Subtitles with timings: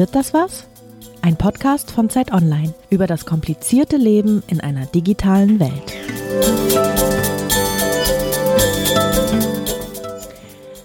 [0.00, 0.66] Wird das was?
[1.20, 5.92] Ein Podcast von Zeit Online über das komplizierte Leben in einer digitalen Welt.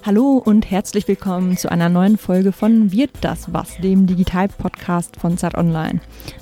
[0.04, 5.38] Hallo und herzlich willkommen zu einer neuen Folge von Wird das was, dem Digital-Podcast von
[5.38, 6.02] Zeit Online.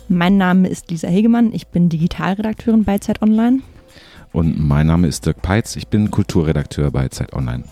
[0.09, 3.59] Mein Name ist Lisa Hegemann, ich bin Digitalredakteurin bei Zeit Online.
[4.31, 7.65] Und mein Name ist Dirk Peitz, ich bin Kulturredakteur bei Zeit Online.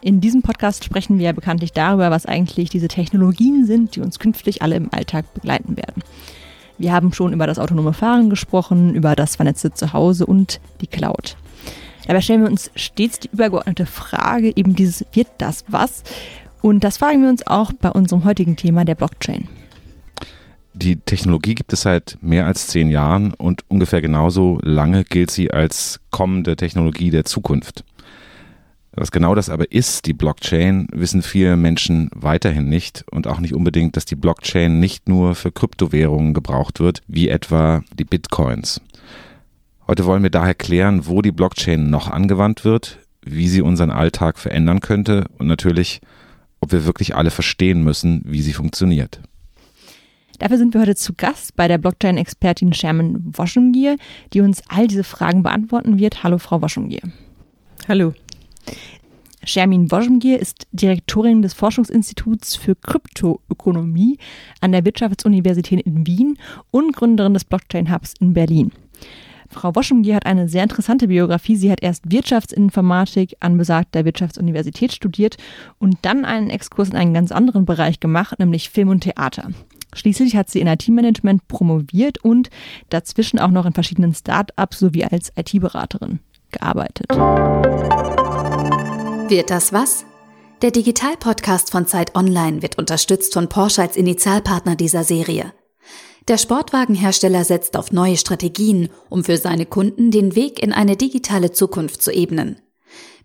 [0.00, 4.20] In diesem Podcast sprechen wir ja bekanntlich darüber, was eigentlich diese Technologien sind, die uns
[4.20, 6.04] künftig alle im Alltag begleiten werden.
[6.78, 11.36] Wir haben schon über das autonome Fahren gesprochen, über das vernetzte Zuhause und die Cloud.
[12.06, 16.04] Dabei stellen wir uns stets die übergeordnete Frage, eben dieses wird das was?
[16.62, 19.48] Und das fragen wir uns auch bei unserem heutigen Thema der Blockchain.
[20.74, 25.50] Die Technologie gibt es seit mehr als zehn Jahren und ungefähr genauso lange gilt sie
[25.50, 27.84] als kommende Technologie der Zukunft.
[29.00, 33.54] Was genau das aber ist, die Blockchain, wissen viele Menschen weiterhin nicht und auch nicht
[33.54, 38.80] unbedingt, dass die Blockchain nicht nur für Kryptowährungen gebraucht wird, wie etwa die Bitcoins.
[39.86, 44.36] Heute wollen wir daher klären, wo die Blockchain noch angewandt wird, wie sie unseren Alltag
[44.36, 46.00] verändern könnte und natürlich,
[46.58, 49.20] ob wir wirklich alle verstehen müssen, wie sie funktioniert.
[50.40, 53.96] Dafür sind wir heute zu Gast bei der Blockchain-Expertin Sherman Woschengier,
[54.32, 56.24] die uns all diese Fragen beantworten wird.
[56.24, 57.02] Hallo, Frau Woschengier.
[57.86, 58.12] Hallo.
[59.44, 64.18] Shermin Woschengier ist Direktorin des Forschungsinstituts für Kryptoökonomie
[64.60, 66.38] an der Wirtschaftsuniversität in Wien
[66.70, 68.72] und Gründerin des Blockchain Hubs in Berlin.
[69.48, 71.56] Frau Woschengier hat eine sehr interessante Biografie.
[71.56, 75.36] Sie hat erst Wirtschaftsinformatik an besagter Wirtschaftsuniversität studiert
[75.78, 79.48] und dann einen Exkurs in einen ganz anderen Bereich gemacht, nämlich Film und Theater.
[79.94, 82.50] Schließlich hat sie in IT-Management promoviert und
[82.90, 87.06] dazwischen auch noch in verschiedenen Start-ups sowie als IT-Beraterin gearbeitet.
[89.28, 90.06] Wird das was?
[90.62, 95.52] Der Digital-Podcast von Zeit Online wird unterstützt von Porsche als Initialpartner dieser Serie.
[96.28, 101.52] Der Sportwagenhersteller setzt auf neue Strategien, um für seine Kunden den Weg in eine digitale
[101.52, 102.56] Zukunft zu ebnen.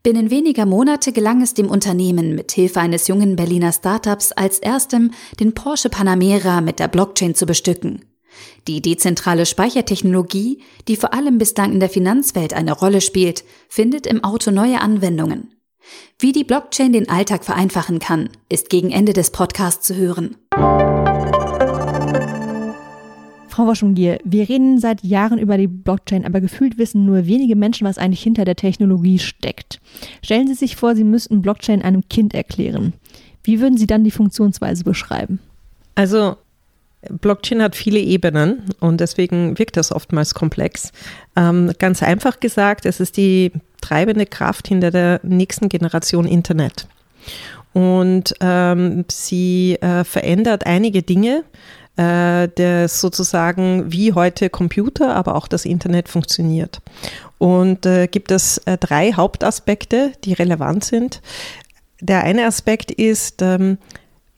[0.03, 5.11] Binnen weniger Monate gelang es dem Unternehmen mit Hilfe eines jungen Berliner Startups als erstem,
[5.39, 8.03] den Porsche Panamera mit der Blockchain zu bestücken.
[8.67, 14.21] Die dezentrale Speichertechnologie, die vor allem bislang in der Finanzwelt eine Rolle spielt, findet im
[14.25, 15.53] Auto neue Anwendungen.
[16.19, 20.35] Wie die Blockchain den Alltag vereinfachen kann, ist gegen Ende des Podcasts zu hören.
[23.53, 27.85] Frau Woschengier, wir reden seit Jahren über die Blockchain, aber gefühlt wissen nur wenige Menschen,
[27.85, 29.79] was eigentlich hinter der Technologie steckt.
[30.23, 32.93] Stellen Sie sich vor, Sie müssten Blockchain einem Kind erklären.
[33.43, 35.39] Wie würden Sie dann die Funktionsweise beschreiben?
[35.93, 36.37] Also
[37.09, 40.91] Blockchain hat viele Ebenen und deswegen wirkt das oftmals komplex.
[41.35, 43.51] Ähm, ganz einfach gesagt, es ist die
[43.83, 46.87] treibende Kraft hinter der nächsten Generation Internet.
[47.73, 51.43] Und ähm, sie äh, verändert einige Dinge,
[51.97, 56.81] äh, das sozusagen wie heute Computer, aber auch das Internet funktioniert.
[57.39, 61.21] Und äh, gibt es äh, drei Hauptaspekte, die relevant sind.
[61.99, 63.77] Der eine Aspekt ist, ähm,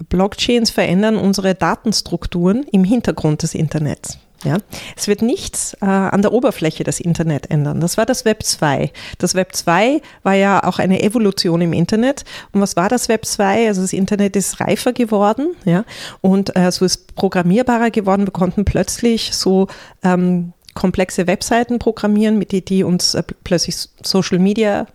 [0.09, 4.17] Blockchains verändern unsere Datenstrukturen im Hintergrund des Internets.
[4.44, 4.57] Ja,
[4.96, 7.79] es wird nichts äh, an der Oberfläche des Internet ändern.
[7.79, 8.91] Das war das Web 2.
[9.18, 12.25] Das Web 2 war ja auch eine Evolution im Internet.
[12.51, 13.68] Und was war das Web 2?
[13.68, 15.84] Also das Internet ist reifer geworden, ja,
[16.22, 18.28] und äh, so ist programmierbarer geworden.
[18.28, 19.68] Wir konnten plötzlich so
[20.03, 24.85] ähm, komplexe Webseiten programmieren, mit die, die uns äh, plötzlich Social Media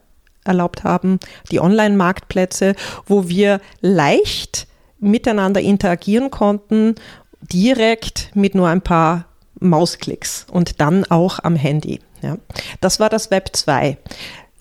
[0.44, 1.18] erlaubt haben,
[1.50, 2.74] die Online-Marktplätze,
[3.06, 4.68] wo wir leicht
[5.00, 6.94] miteinander interagieren konnten,
[7.40, 9.26] direkt mit nur ein paar
[9.60, 12.00] Mausklicks und dann auch am Handy.
[12.22, 12.36] Ja.
[12.80, 13.96] Das war das Web 2.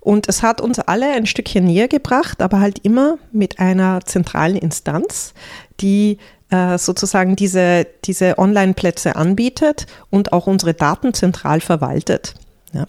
[0.02, 4.56] Und es hat uns alle ein Stückchen näher gebracht, aber halt immer mit einer zentralen
[4.56, 5.34] Instanz,
[5.82, 6.18] die
[6.50, 12.36] äh, sozusagen diese, diese Online-Plätze anbietet und auch unsere Daten zentral verwaltet.
[12.74, 12.88] Ja.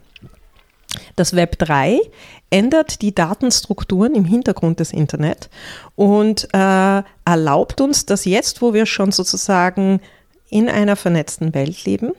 [1.16, 2.00] Das Web 3
[2.50, 5.50] ändert die Datenstrukturen im Hintergrund des Internet
[5.94, 10.00] und äh, erlaubt uns, dass jetzt, wo wir schon sozusagen
[10.50, 12.12] in einer vernetzten Welt leben,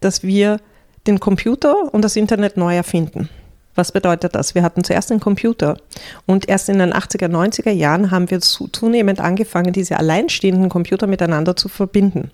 [0.00, 0.58] dass wir
[1.06, 3.28] den Computer und das Internet neu erfinden.
[3.74, 4.54] Was bedeutet das?
[4.54, 5.76] Wir hatten zuerst den Computer
[6.24, 11.56] und erst in den 80er, 90er Jahren haben wir zunehmend angefangen, diese alleinstehenden Computer miteinander
[11.56, 12.30] zu verbinden.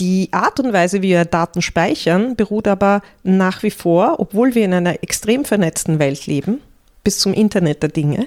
[0.00, 4.64] Die Art und Weise, wie wir Daten speichern, beruht aber nach wie vor, obwohl wir
[4.64, 6.60] in einer extrem vernetzten Welt leben,
[7.04, 8.26] bis zum Internet der Dinge.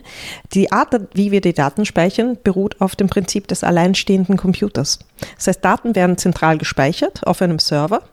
[0.53, 4.99] Die Art, wie wir die Daten speichern, beruht auf dem Prinzip des alleinstehenden Computers.
[5.35, 8.03] Das heißt, Daten werden zentral gespeichert auf einem Server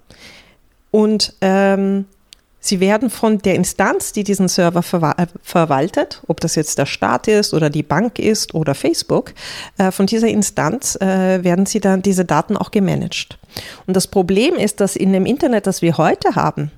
[0.91, 2.07] und ähm,
[2.65, 6.87] Sie werden von der Instanz, die diesen Server verwa äh, verwaltet, ob das jetzt der
[6.87, 9.35] Staat ist oder die Bank ist oder Facebook,
[9.77, 13.39] äh, von dieser Instanz äh, werden sie dann diese Daten auch gemanagt.
[13.87, 16.71] Und das Problem ist, dass in dem Internet, das wir heute haben,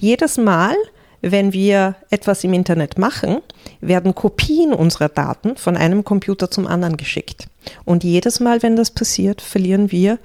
[0.00, 0.74] jedes Mal,
[1.20, 3.38] wenn wir etwas im Internet machen,
[3.80, 7.46] werden Kopien unserer Daten von einem Computer zum anderen geschickt.
[7.84, 10.18] Und jedes Mal, wenn das passiert, verlieren wir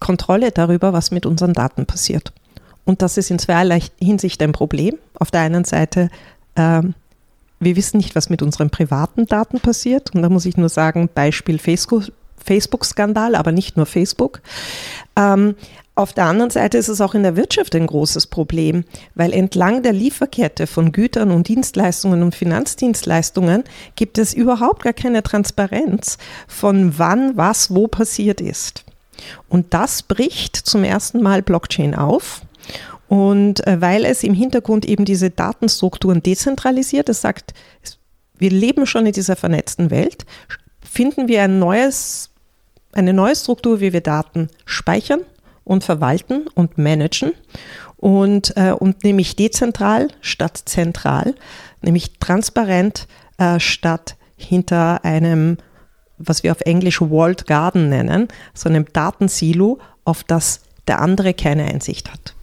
[0.00, 2.32] Kontrolle darüber, was mit unseren Daten passiert.
[2.84, 4.96] Und das ist in zweierlei Hinsicht ein Problem.
[5.14, 6.10] Auf der einen Seite,
[6.56, 6.94] ähm,
[7.60, 10.14] wir wissen nicht, was mit unseren privaten Daten passiert.
[10.14, 14.40] Und da muss ich nur sagen, Beispiel Facebook-Skandal, aber nicht nur Facebook.
[15.14, 15.54] Ähm,
[16.00, 19.82] auf der anderen Seite ist es auch in der Wirtschaft ein großes Problem, weil entlang
[19.82, 23.64] der Lieferkette von Gütern und Dienstleistungen und Finanzdienstleistungen
[23.96, 26.18] gibt es überhaupt gar keine Transparenz
[26.48, 28.84] von wann was wo passiert ist.
[29.48, 32.40] Und das bricht zum ersten Mal Blockchain auf.
[33.08, 37.52] Und äh, weil es im Hintergrund eben diese Datenstrukturen dezentralisiert, es sagt,
[38.38, 40.24] wir leben schon in dieser vernetzten Welt,
[40.80, 42.30] finden wir ein neues,
[42.92, 45.20] eine neue Struktur, wie wir Daten speichern
[45.64, 47.32] und verwalten und managen.
[47.96, 51.34] Und, äh, und nämlich dezentral statt zentral,
[51.82, 55.58] nämlich transparent äh, statt hinter einem,
[56.16, 61.64] was wir auf Englisch Walled Garden nennen, so einem Datensilo, auf das der andere keine
[61.64, 62.34] Einsicht hat.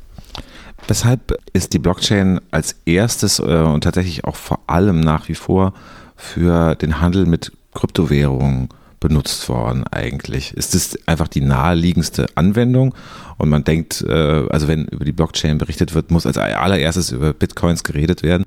[0.87, 5.73] Weshalb ist die Blockchain als erstes äh, und tatsächlich auch vor allem nach wie vor
[6.15, 8.69] für den Handel mit Kryptowährungen
[8.99, 10.53] benutzt worden eigentlich?
[10.53, 12.95] Ist es einfach die naheliegendste Anwendung
[13.38, 17.33] und man denkt, äh, also wenn über die Blockchain berichtet wird, muss als allererstes über
[17.33, 18.45] Bitcoins geredet werden?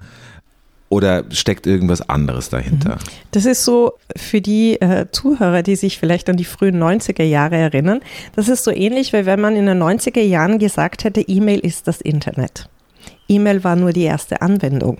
[0.89, 2.97] Oder steckt irgendwas anderes dahinter?
[2.97, 3.11] Mhm.
[3.31, 7.57] Das ist so für die äh, Zuhörer, die sich vielleicht an die frühen 90er Jahre
[7.57, 8.01] erinnern,
[8.35, 11.87] das ist so ähnlich, wie wenn man in den 90er Jahren gesagt hätte, E-Mail ist
[11.87, 12.69] das Internet.
[13.31, 14.99] E-Mail war nur die erste Anwendung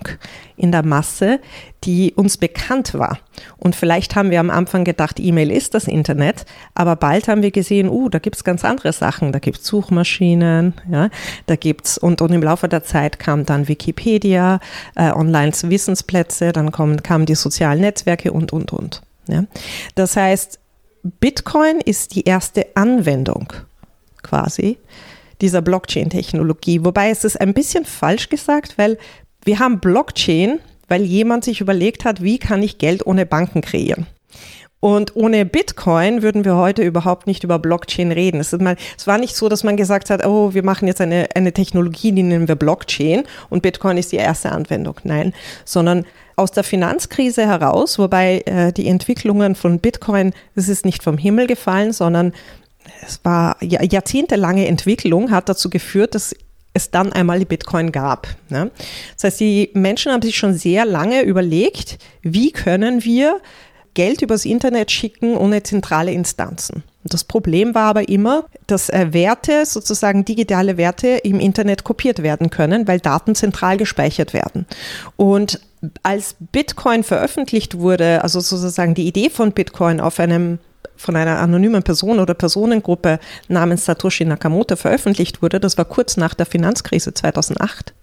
[0.55, 1.39] in der Masse,
[1.83, 3.19] die uns bekannt war.
[3.57, 7.51] Und vielleicht haben wir am Anfang gedacht, E-Mail ist das Internet, aber bald haben wir
[7.51, 9.31] gesehen, uh, da gibt's ganz andere Sachen.
[9.31, 11.09] Da gibt's Suchmaschinen, ja,
[11.47, 14.59] da gibt's und, und im Laufe der Zeit kam dann Wikipedia,
[14.95, 19.01] äh, Online-Wissensplätze, dann kommen, kamen die sozialen Netzwerke und, und, und.
[19.27, 19.43] Ja.
[19.95, 20.59] Das heißt,
[21.03, 23.53] Bitcoin ist die erste Anwendung
[24.21, 24.77] quasi
[25.41, 26.83] dieser Blockchain-Technologie.
[26.85, 28.97] Wobei es ist ein bisschen falsch gesagt, weil
[29.43, 34.07] wir haben Blockchain, weil jemand sich überlegt hat, wie kann ich Geld ohne Banken kreieren.
[34.81, 38.39] Und ohne Bitcoin würden wir heute überhaupt nicht über Blockchain reden.
[38.39, 42.11] Es, war nicht so, dass man gesagt hat, oh, wir machen jetzt eine, eine Technologie,
[42.11, 44.95] die nennen wir Blockchain und Bitcoin ist die erste Anwendung.
[45.03, 45.33] Nein,
[45.65, 46.05] sondern
[46.35, 51.45] aus der Finanzkrise heraus, wobei äh, die Entwicklungen von Bitcoin, das ist nicht vom Himmel
[51.45, 52.33] gefallen, sondern
[53.05, 56.35] es war jahrzehntelange Entwicklung, hat dazu geführt, dass
[56.73, 58.27] es dann einmal die Bitcoin gab.
[58.49, 58.71] Ne?
[59.15, 63.41] Das heißt, die Menschen haben sich schon sehr lange überlegt, wie können wir
[63.93, 66.83] Geld übers Internet schicken ohne zentrale Instanzen.
[67.03, 72.49] Das Problem war aber immer, dass äh, Werte, sozusagen digitale Werte im Internet kopiert werden
[72.49, 74.65] können, weil Daten zentral gespeichert werden.
[75.17, 75.59] Und
[76.03, 80.59] als Bitcoin veröffentlicht wurde, also sozusagen die Idee von Bitcoin auf einem
[81.01, 86.33] von einer anonymen Person oder Personengruppe namens Satoshi Nakamoto veröffentlicht wurde, das war kurz nach
[86.33, 87.93] der Finanzkrise 2008,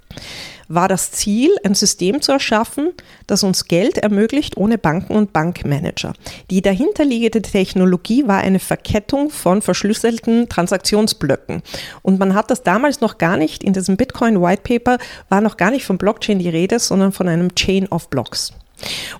[0.68, 2.90] war das Ziel, ein System zu erschaffen,
[3.26, 6.12] das uns Geld ermöglicht ohne Banken und Bankmanager.
[6.50, 11.62] Die dahinterliegende Technologie war eine Verkettung von verschlüsselten Transaktionsblöcken.
[12.02, 15.56] Und man hat das damals noch gar nicht, in diesem Bitcoin White Paper war noch
[15.56, 18.52] gar nicht von Blockchain die Rede, sondern von einem Chain of Blocks.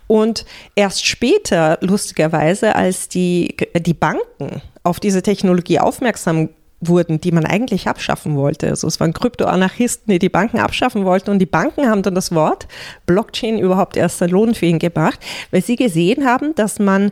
[0.07, 6.51] Und erst später, lustigerweise, als die, die Banken auf diese Technologie aufmerksam
[6.81, 8.69] wurden, die man eigentlich abschaffen wollte.
[8.69, 12.33] Also es waren Kryptoanarchisten, die die Banken abschaffen wollten und die Banken haben dann das
[12.33, 12.69] Wort
[13.07, 15.19] Blockchain überhaupt erst lohnfähig gemacht,
[15.51, 17.11] weil sie gesehen haben, dass man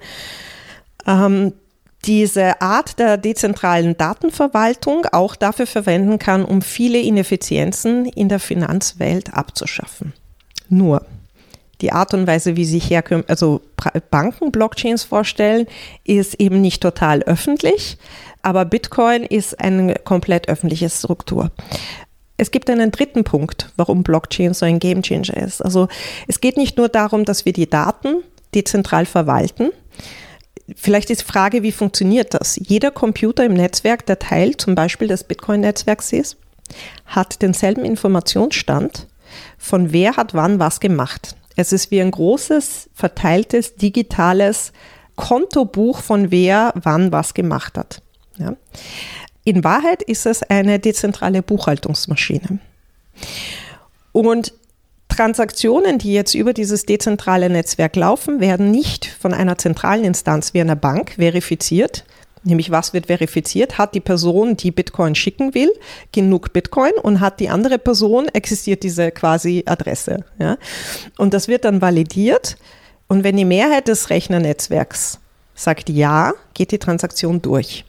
[1.07, 1.53] ähm,
[2.05, 9.35] diese Art der dezentralen Datenverwaltung auch dafür verwenden kann, um viele Ineffizienzen in der Finanzwelt
[9.35, 10.13] abzuschaffen.
[10.69, 11.05] Nur,
[11.81, 13.61] die Art und Weise, wie sich Herküm also
[14.11, 15.67] Banken Blockchains vorstellen,
[16.05, 17.99] ist eben nicht total öffentlich,
[18.43, 21.51] aber Bitcoin ist eine komplett öffentliche Struktur.
[22.39, 25.63] Es gibt einen dritten Punkt, warum Blockchain so ein Gamechanger ist.
[25.63, 25.89] Also
[26.29, 28.23] es geht nicht nur darum, dass wir die Daten
[28.55, 29.71] dezentral verwalten.
[30.75, 32.59] Vielleicht ist die Frage, wie funktioniert das?
[32.61, 36.37] Jeder Computer im Netzwerk, der Teil zum Beispiel des Bitcoin-Netzwerks ist,
[37.07, 39.07] hat denselben Informationsstand
[39.59, 41.37] von wer hat wann was gemacht.
[41.57, 44.73] Es ist wie ein großes, verteiltes, digitales
[45.17, 48.03] Kontobuch von wer wann was gemacht hat.
[48.37, 48.55] Ja.
[49.45, 52.59] In Wahrheit ist es eine dezentrale Buchhaltungsmaschine.
[54.13, 54.53] Und
[55.09, 60.61] Transaktionen, die jetzt über dieses dezentrale Netzwerk laufen, werden nicht von einer zentralen Instanz wie
[60.61, 62.05] einer Bank verifiziert.
[62.47, 63.77] Nämlich, was wird verifiziert?
[63.77, 65.73] Hat die Person, die Bitcoin schicken will,
[66.13, 70.25] genug Bitcoin und hat die andere Person, existiert diese quasi Adresse.
[70.39, 70.57] Ja?
[71.19, 72.57] Und das wird dann validiert.
[73.09, 75.19] Und wenn die Mehrheit des Rechnernetzwerks
[75.57, 77.85] sagt ja, geht die Transaktion durch.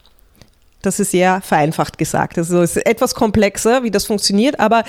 [0.82, 2.40] Das ist sehr vereinfacht gesagt.
[2.40, 4.86] Also es ist etwas komplexer, wie das funktioniert, aber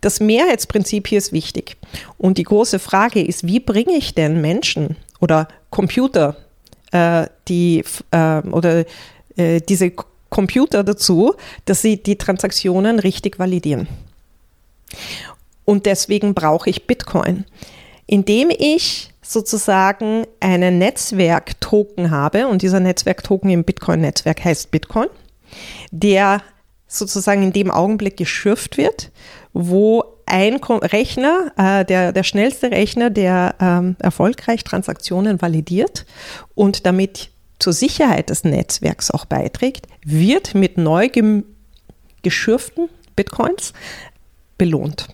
[0.00, 1.76] das Mehrheitsprinzip hier ist wichtig.
[2.16, 6.36] Und die große Frage ist, wie bringe ich denn Menschen oder Computer,
[6.92, 8.84] äh, die äh, oder
[9.36, 9.92] äh, diese
[10.28, 11.34] Computer dazu,
[11.64, 13.88] dass sie die Transaktionen richtig validieren.
[15.64, 17.44] Und deswegen brauche ich Bitcoin.
[18.06, 25.08] Indem ich sozusagen einen Netzwerk-Token habe, und dieser Netzwerk-Token im Bitcoin-Netzwerk heißt Bitcoin,
[25.90, 26.42] der
[26.88, 29.10] sozusagen in dem Augenblick geschürft wird,
[29.52, 36.06] wo ein Rechner, äh, der, der schnellste Rechner, der ähm, erfolgreich Transaktionen validiert
[36.54, 41.08] und damit zur Sicherheit des Netzwerks auch beiträgt, wird mit neu
[42.22, 43.74] geschürften Bitcoins
[44.56, 45.08] belohnt.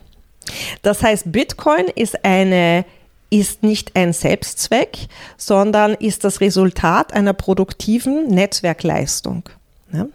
[0.83, 2.85] Das heißt, Bitcoin ist eine
[3.31, 9.51] ist nicht ein Selbstzweck, sondern ist das Resultat einer produktiven Netzwerkleistung.
[9.93, 10.07] Ja?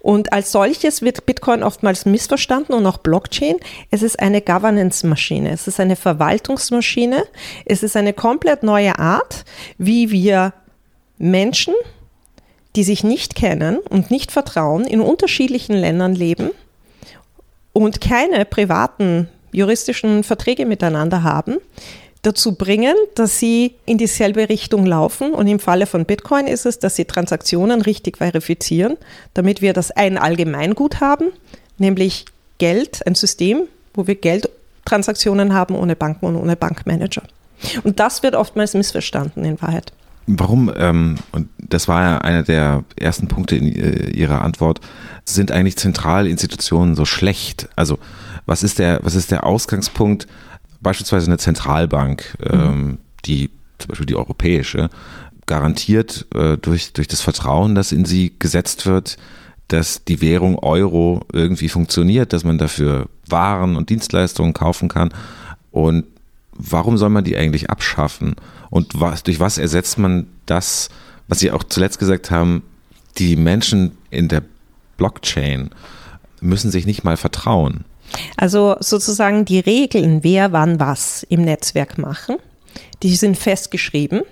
[0.00, 3.56] Und als solches wird Bitcoin oftmals missverstanden und auch Blockchain.
[3.90, 7.24] Es ist eine Governance-Maschine, es ist eine Verwaltungsmaschine,
[7.64, 9.44] es ist eine komplett neue Art,
[9.78, 10.52] wie wir
[11.18, 11.74] Menschen,
[12.74, 16.50] die sich nicht kennen und nicht vertrauen, in unterschiedlichen Ländern leben
[17.72, 21.56] und keine privaten juristischen Verträge miteinander haben,
[22.26, 25.32] dazu bringen, dass sie in dieselbe Richtung laufen.
[25.32, 28.96] Und im Falle von Bitcoin ist es, dass sie Transaktionen richtig verifizieren,
[29.34, 31.26] damit wir das ein Allgemeingut haben,
[31.78, 32.26] nämlich
[32.58, 33.62] Geld, ein System,
[33.94, 37.22] wo wir Geldtransaktionen haben ohne Banken und ohne Bankmanager.
[37.84, 39.92] Und das wird oftmals missverstanden in Wahrheit.
[40.26, 44.80] Warum, ähm, und das war ja einer der ersten Punkte in äh, Ihrer Antwort,
[45.24, 47.68] sind eigentlich Zentralinstitutionen so schlecht?
[47.76, 47.98] Also
[48.44, 50.26] was ist der, was ist der Ausgangspunkt,
[50.86, 54.88] beispielsweise eine Zentralbank, ähm, die zum Beispiel die europäische,
[55.46, 59.16] garantiert äh, durch, durch das Vertrauen, das in sie gesetzt wird,
[59.66, 65.12] dass die Währung Euro irgendwie funktioniert, dass man dafür Waren und Dienstleistungen kaufen kann.
[65.72, 66.04] Und
[66.52, 68.36] warum soll man die eigentlich abschaffen?
[68.70, 70.88] Und was, durch was ersetzt man das,
[71.26, 72.62] was Sie auch zuletzt gesagt haben,
[73.18, 74.44] die Menschen in der
[74.98, 75.70] Blockchain
[76.40, 77.84] müssen sich nicht mal vertrauen.
[78.36, 82.36] Also sozusagen die Regeln, wer wann was im Netzwerk machen,
[83.02, 84.22] die sind festgeschrieben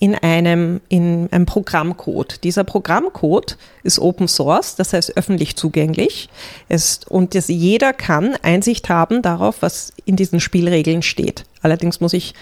[0.00, 2.44] in einem, in einem Programmcode.
[2.44, 6.28] Dieser Programmcode ist Open Source, das heißt öffentlich zugänglich.
[6.68, 11.44] Es, und das, jeder kann Einsicht haben darauf, was in diesen Spielregeln steht.
[11.62, 12.34] Allerdings muss ich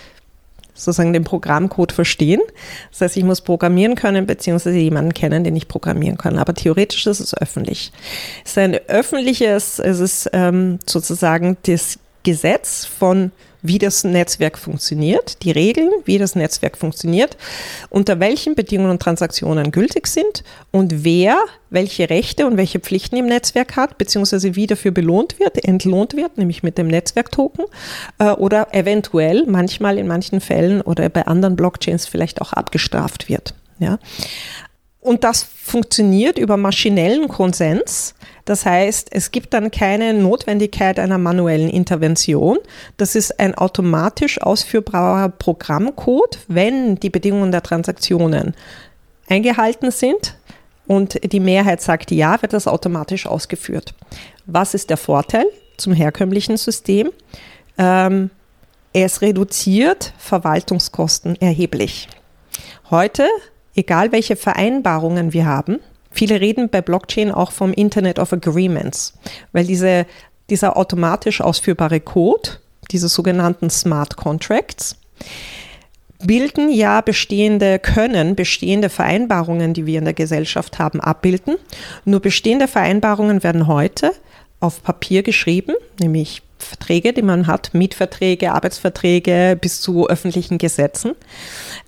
[0.76, 2.40] sozusagen den Programmcode verstehen.
[2.90, 6.38] Das heißt, ich muss programmieren können, beziehungsweise jemanden kennen, den ich programmieren kann.
[6.38, 7.92] Aber theoretisch ist es öffentlich.
[8.45, 13.33] Es ist ein öffentliches, es ist ähm, sozusagen das Gesetz von
[13.67, 17.37] wie das Netzwerk funktioniert, die Regeln, wie das Netzwerk funktioniert,
[17.91, 21.37] unter welchen Bedingungen und Transaktionen gültig sind und wer
[21.71, 26.39] welche Rechte und welche Pflichten im Netzwerk hat, beziehungsweise wie dafür belohnt wird, entlohnt wird,
[26.39, 27.65] nämlich mit dem Netzwerktoken
[28.19, 33.55] äh, oder eventuell manchmal in manchen Fällen oder bei anderen Blockchains vielleicht auch abgestraft wird.
[33.79, 33.99] Ja.
[35.07, 38.17] Und das funktioniert über maschinellen Konsens.
[38.45, 42.59] Das heißt, es gibt dann keine Notwendigkeit einer manuellen Intervention.
[42.97, 48.57] Das ist ein automatisch ausführbarer Programmcode, wenn die Bedingungen der Transaktionen
[49.29, 50.37] eingehalten sind
[50.89, 53.95] und die Mehrheit sagt ja, wird das automatisch ausgeführt.
[54.47, 55.47] Was ist der Vorteil
[55.77, 57.13] zum herkömmlichen System?
[57.79, 58.31] Ähm,
[58.93, 62.09] es reduziert Verwaltungskosten erheblich.
[62.91, 63.29] Heute,
[63.76, 65.78] egal welche Vereinbarungen wir haben,
[66.16, 69.12] Viele reden bei Blockchain auch vom Internet of Agreements,
[69.52, 70.06] weil diese,
[70.49, 72.52] dieser automatisch ausführbare Code,
[72.90, 74.97] diese sogenannten Smart Contracts,
[76.25, 81.56] bilden ja bestehende, können bestehende Vereinbarungen, die wir in der Gesellschaft haben, abbilden.
[82.06, 84.12] Nur bestehende Vereinbarungen werden heute
[84.59, 91.12] auf Papier geschrieben, nämlich Verträge, die man hat, Mietverträge, Arbeitsverträge bis zu öffentlichen Gesetzen.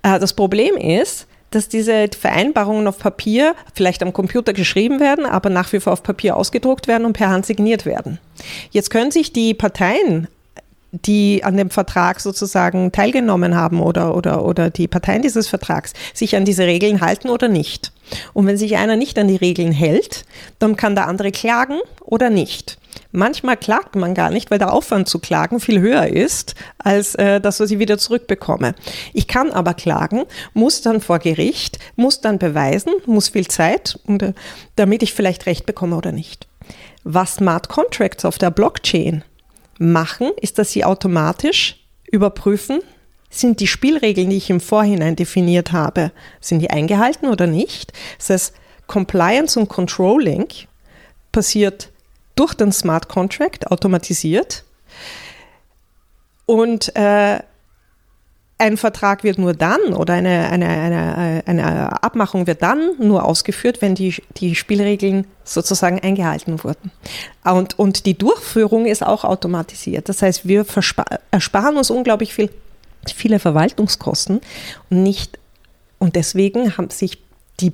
[0.02, 5.50] Äh, das Problem ist, dass diese Vereinbarungen auf Papier vielleicht am Computer geschrieben werden, aber
[5.50, 8.18] nach wie vor auf Papier ausgedruckt werden und per Hand signiert werden.
[8.70, 10.28] Jetzt können sich die Parteien
[10.92, 16.34] die an dem Vertrag sozusagen teilgenommen haben oder, oder, oder die Parteien dieses Vertrags sich
[16.36, 17.92] an diese Regeln halten oder nicht.
[18.32, 20.24] Und wenn sich einer nicht an die Regeln hält,
[20.58, 22.78] dann kann der andere klagen oder nicht.
[23.12, 27.40] Manchmal klagt man gar nicht, weil der Aufwand zu klagen viel höher ist, als äh,
[27.40, 28.74] das, was ich wieder zurückbekomme.
[29.12, 34.22] Ich kann aber klagen, muss dann vor Gericht, muss dann beweisen, muss viel Zeit, und,
[34.22, 34.32] äh,
[34.76, 36.48] damit ich vielleicht Recht bekomme oder nicht.
[37.04, 39.22] Was Smart Contracts auf der Blockchain
[39.78, 42.80] machen, ist, dass sie automatisch überprüfen,
[43.30, 47.92] sind die Spielregeln, die ich im Vorhinein definiert habe, sind die eingehalten oder nicht?
[48.16, 48.54] Das heißt,
[48.86, 50.46] Compliance und Controlling
[51.30, 51.90] passiert
[52.34, 54.64] durch den Smart Contract automatisiert.
[56.46, 57.40] Und äh,
[58.58, 63.80] ein Vertrag wird nur dann oder eine, eine, eine, eine Abmachung wird dann nur ausgeführt,
[63.80, 66.90] wenn die, die Spielregeln sozusagen eingehalten wurden.
[67.44, 70.08] Und, und die Durchführung ist auch automatisiert.
[70.08, 70.66] Das heißt, wir
[71.30, 72.50] ersparen uns unglaublich viel,
[73.14, 74.40] viele Verwaltungskosten
[74.90, 75.38] und nicht,
[76.00, 77.22] und deswegen haben sich
[77.60, 77.72] die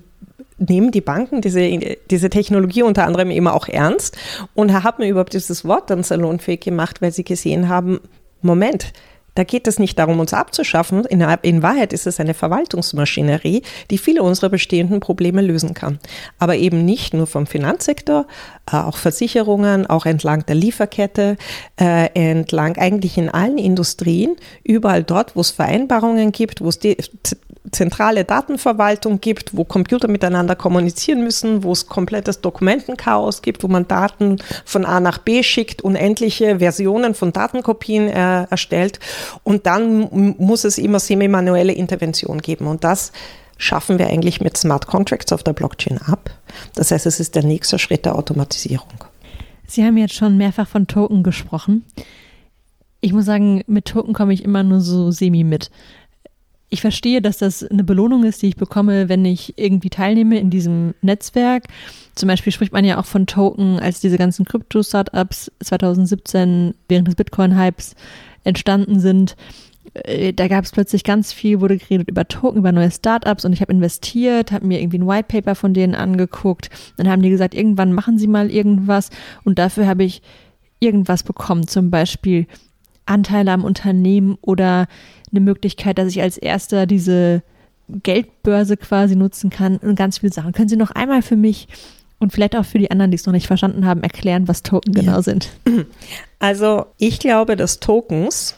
[0.56, 4.16] nehmen die Banken diese, diese Technologie unter anderem immer auch ernst
[4.54, 8.00] und haben überhaupt dieses Wort dann salonfähig gemacht, weil sie gesehen haben,
[8.40, 8.92] Moment,
[9.34, 11.04] da geht es nicht darum, uns abzuschaffen.
[11.04, 15.98] In, in, Wahrheit ist es eine Verwaltungsmaschinerie, die viele unserer bestehenden Probleme lösen kann.
[16.38, 18.26] Aber eben nicht nur vom Finanzsektor,
[18.70, 21.36] äh, auch Versicherungen, auch entlang der Lieferkette,
[21.80, 26.78] äh, entlang eigentlich in allen Industrien, überall dort, wo es Vereinbarungen gibt, wo es
[27.72, 33.88] zentrale Datenverwaltung gibt, wo Computer miteinander kommunizieren müssen, wo es komplettes Dokumentenchaos gibt, wo man
[33.88, 39.00] Daten von A nach B schickt, unendliche Versionen von Datenkopien äh, erstellt.
[39.42, 42.66] Und dann muss es immer semi-manuelle Intervention geben.
[42.66, 43.12] Und das
[43.56, 46.30] schaffen wir eigentlich mit Smart Contracts auf der Blockchain ab.
[46.74, 49.04] Das heißt, es ist der nächste Schritt der Automatisierung.
[49.66, 51.84] Sie haben jetzt schon mehrfach von Token gesprochen.
[53.00, 55.70] Ich muss sagen, mit Token komme ich immer nur so semi mit
[56.74, 60.50] ich verstehe, dass das eine Belohnung ist, die ich bekomme, wenn ich irgendwie teilnehme in
[60.50, 61.64] diesem Netzwerk.
[62.16, 67.14] Zum Beispiel spricht man ja auch von Token, als diese ganzen Krypto-Startups 2017 während des
[67.14, 67.94] Bitcoin-Hypes
[68.42, 69.36] entstanden sind.
[69.94, 73.52] Äh, da gab es plötzlich ganz viel, wurde geredet über Token, über neue Startups und
[73.52, 76.70] ich habe investiert, habe mir irgendwie ein White Paper von denen angeguckt.
[76.96, 79.10] Dann haben die gesagt, irgendwann machen sie mal irgendwas
[79.44, 80.22] und dafür habe ich
[80.80, 82.48] irgendwas bekommen, zum Beispiel
[83.06, 84.86] Anteile am Unternehmen oder
[85.34, 87.42] eine Möglichkeit, dass ich als erster diese
[87.88, 90.52] Geldbörse quasi nutzen kann und ganz viele Sachen.
[90.52, 91.68] Können Sie noch einmal für mich
[92.18, 94.94] und vielleicht auch für die anderen, die es noch nicht verstanden haben, erklären, was Token
[94.94, 95.00] ja.
[95.00, 95.50] genau sind?
[96.40, 98.56] Also ich glaube, dass Tokens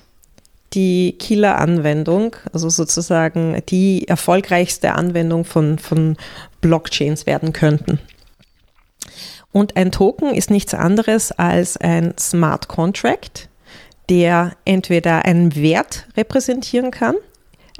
[0.72, 6.16] die Killer-Anwendung, also sozusagen die erfolgreichste Anwendung von, von
[6.60, 8.00] Blockchains werden könnten.
[9.52, 13.48] Und ein Token ist nichts anderes als ein Smart Contract,
[14.08, 17.16] der entweder einen Wert repräsentieren kann,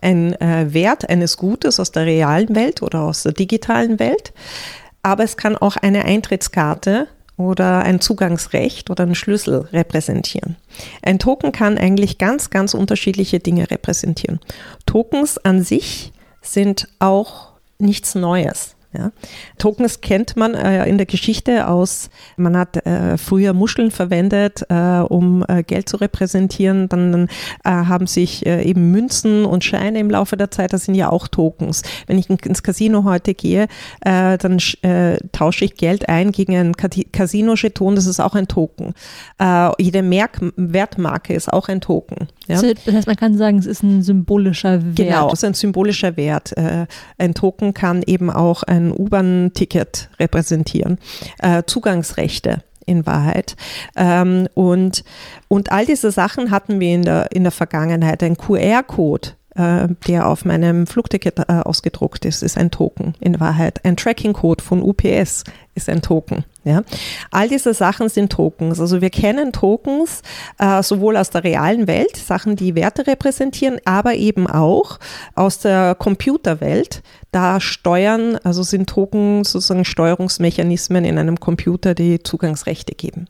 [0.01, 4.33] ein äh, Wert eines Gutes aus der realen Welt oder aus der digitalen Welt,
[5.03, 10.57] aber es kann auch eine Eintrittskarte oder ein Zugangsrecht oder einen Schlüssel repräsentieren.
[11.03, 14.41] Ein Token kann eigentlich ganz, ganz unterschiedliche Dinge repräsentieren.
[14.87, 18.76] Tokens an sich sind auch nichts Neues.
[18.97, 19.13] Ja.
[19.59, 25.01] Tokens kennt man äh, in der Geschichte aus, man hat äh, früher Muscheln verwendet, äh,
[25.01, 26.89] um äh, Geld zu repräsentieren.
[26.89, 27.29] Dann
[27.65, 31.11] äh, haben sich äh, eben Münzen und Scheine im Laufe der Zeit, das sind ja
[31.11, 31.83] auch Tokens.
[32.07, 33.69] Wenn ich ins Casino heute gehe,
[34.03, 34.59] dann
[35.33, 38.95] tausche ich Geld ein gegen ein Casino-Jeton, das ist auch ein Token.
[39.79, 42.29] jede Merk Wertmarke ist auch ein Token.
[42.47, 42.61] Ja.
[42.63, 44.97] Das heißt, man kann sagen, es ist ein symbolischer Wert.
[44.97, 46.55] Genau, es ist ein symbolischer Wert.
[47.19, 50.99] ein Token kann eben auch ein U-Bahn-Ticket repräsentieren,
[51.39, 53.57] äh, Zugangsrechte in Wahrheit.
[53.97, 55.05] Ähm, und,
[55.49, 58.23] und all diese Sachen hatten wir in der, in der Vergangenheit.
[58.23, 63.85] Ein QR-Code äh, der auf meinem Flugticket äh, ausgedruckt ist, ist ein Token in Wahrheit.
[63.85, 66.45] Ein Tracking-Code von UPS ist ein Token.
[66.65, 66.83] Ja?
[67.31, 68.81] All diese Sachen sind Tokens.
[68.81, 70.23] Also wir kennen Tokens
[70.59, 74.99] äh, sowohl aus der realen Welt, Sachen, die Werte repräsentieren, aber eben auch
[75.35, 77.03] aus der Computerwelt.
[77.31, 83.29] Da steuern, also sind Token sozusagen Steuerungsmechanismen in einem Computer, die Zugangsrechte geben.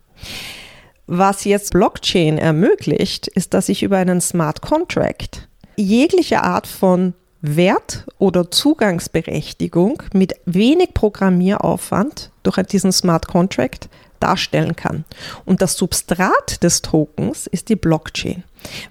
[1.06, 8.06] Was jetzt Blockchain ermöglicht, ist, dass ich über einen Smart Contract jegliche Art von Wert
[8.18, 13.88] oder Zugangsberechtigung mit wenig Programmieraufwand durch diesen Smart Contract
[14.20, 15.04] darstellen kann.
[15.44, 18.44] Und das Substrat des Tokens ist die Blockchain.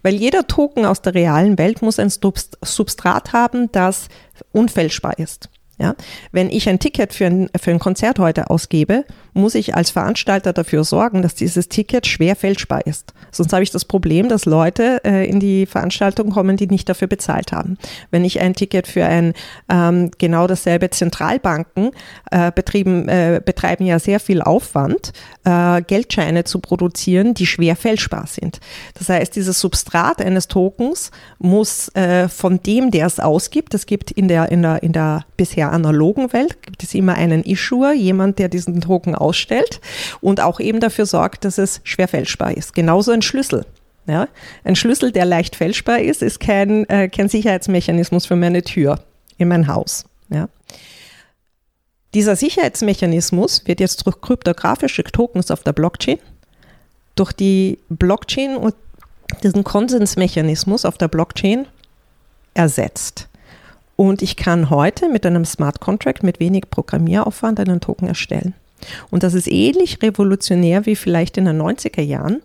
[0.03, 4.07] Weil jeder Token aus der realen Welt muss ein Substrat haben, das
[4.51, 5.49] unfälschbar ist.
[5.77, 5.95] Ja,
[6.31, 10.53] wenn ich ein Ticket für ein, für ein Konzert heute ausgebe, muss ich als Veranstalter
[10.53, 13.13] dafür sorgen, dass dieses Ticket schwer fälschbar ist.
[13.31, 17.09] Sonst habe ich das Problem, dass Leute äh, in die Veranstaltung kommen, die nicht dafür
[17.09, 17.77] bezahlt haben.
[18.09, 19.33] Wenn ich ein Ticket für ein
[19.67, 21.91] ähm, genau dasselbe Zentralbanken
[22.31, 25.11] äh, betrieben, äh, betreiben ja sehr viel Aufwand,
[25.43, 28.61] äh, Geldscheine zu produzieren, die schwer fälschbar sind.
[28.93, 34.11] Das heißt, dieses Substrat eines Tokens muss äh, von dem, der es ausgibt, es gibt
[34.11, 38.39] in der, in der, in der bisher analogen Welt, gibt es immer einen Issuer, jemand,
[38.39, 39.81] der diesen Token ausstellt
[40.21, 42.73] und auch eben dafür sorgt, dass es schwer fälschbar ist.
[42.73, 43.65] Genauso ein Schlüssel.
[44.07, 44.27] Ja?
[44.63, 48.99] Ein Schlüssel, der leicht fälschbar ist, ist kein, äh, kein Sicherheitsmechanismus für meine Tür
[49.37, 50.05] in mein Haus.
[50.29, 50.49] Ja?
[52.13, 56.19] Dieser Sicherheitsmechanismus wird jetzt durch kryptografische Tokens auf der Blockchain,
[57.15, 58.75] durch die Blockchain und
[59.43, 61.67] diesen Konsensmechanismus auf der Blockchain
[62.53, 63.27] ersetzt.
[63.95, 68.53] Und ich kann heute mit einem Smart Contract mit wenig Programmieraufwand einen Token erstellen.
[69.09, 72.41] Und das ist ähnlich revolutionär wie vielleicht in den 90er Jahren,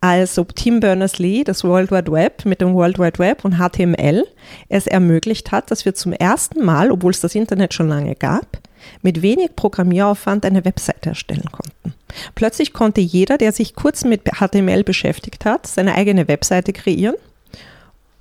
[0.00, 4.24] als ob Tim Berners-Lee das World Wide Web mit dem World Wide Web und HTML
[4.68, 8.58] es ermöglicht hat, dass wir zum ersten Mal, obwohl es das Internet schon lange gab,
[9.02, 11.94] mit wenig Programmieraufwand eine Webseite erstellen konnten.
[12.34, 17.14] Plötzlich konnte jeder, der sich kurz mit HTML beschäftigt hat, seine eigene Webseite kreieren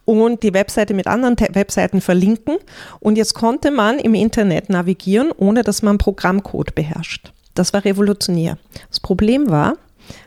[0.06, 2.58] und die Webseite mit anderen Webseiten verlinken.
[3.00, 7.32] Und jetzt konnte man im Internet navigieren, ohne dass man Programmcode beherrscht.
[7.54, 8.58] Das war revolutionär.
[8.90, 9.76] Das Problem war,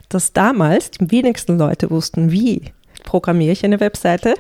[0.08, 2.72] dass damals die wenigsten Leute wussten, wie
[3.04, 4.34] programmiere ich eine Webseite.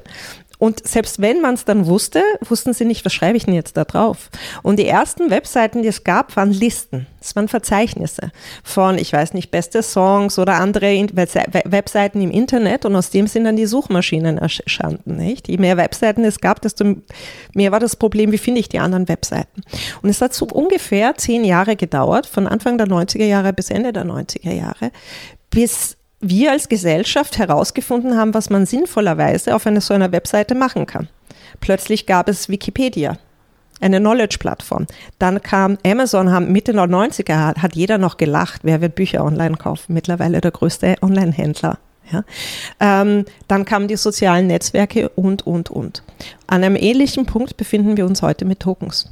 [0.58, 3.76] Und selbst wenn man es dann wusste, wussten sie nicht, was schreibe ich denn jetzt
[3.76, 4.30] da drauf.
[4.62, 7.06] Und die ersten Webseiten, die es gab, waren Listen.
[7.20, 12.84] Es waren Verzeichnisse von, ich weiß nicht, beste Songs oder andere Webseiten im Internet.
[12.84, 15.16] Und aus dem sind dann die Suchmaschinen entstanden.
[15.16, 15.48] Nicht?
[15.48, 16.96] Je mehr Webseiten es gab, desto
[17.54, 19.62] mehr war das Problem, wie finde ich die anderen Webseiten.
[20.02, 23.92] Und es hat so ungefähr zehn Jahre gedauert, von Anfang der 90er Jahre bis Ende
[23.92, 24.90] der 90er Jahre,
[25.50, 25.96] bis
[26.28, 31.08] wir als Gesellschaft herausgefunden haben, was man sinnvollerweise auf einer so einer Webseite machen kann.
[31.60, 33.16] Plötzlich gab es Wikipedia,
[33.80, 34.86] eine Knowledge-Plattform.
[35.18, 39.56] Dann kam Amazon, haben Mitte der 90er hat jeder noch gelacht, wer wird Bücher online
[39.56, 39.94] kaufen?
[39.94, 41.78] Mittlerweile der größte Online-Händler.
[42.12, 42.22] Ja.
[42.80, 46.02] Ähm, dann kamen die sozialen Netzwerke und, und, und.
[46.46, 49.10] An einem ähnlichen Punkt befinden wir uns heute mit Tokens.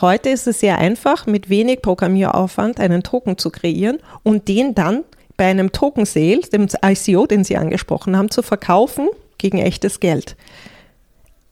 [0.00, 5.04] Heute ist es sehr einfach, mit wenig Programmieraufwand einen Token zu kreieren und den dann
[5.42, 10.36] bei einem Token Sale, dem ICO, den Sie angesprochen haben, zu verkaufen gegen echtes Geld.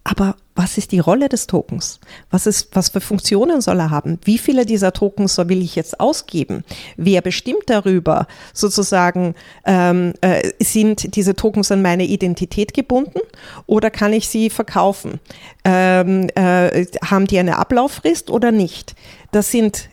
[0.04, 1.98] Aber was ist die Rolle des Tokens?
[2.30, 4.20] Was, ist, was für Funktionen soll er haben?
[4.22, 6.62] Wie viele dieser Tokens will ich jetzt ausgeben?
[6.96, 8.28] Wer bestimmt darüber?
[8.52, 9.34] Sozusagen,
[9.66, 13.18] ähm, äh, sind diese Tokens an meine Identität gebunden
[13.66, 15.18] oder kann ich sie verkaufen?
[15.64, 18.94] Ähm, äh, haben die eine Ablauffrist oder nicht?
[19.32, 19.88] Das sind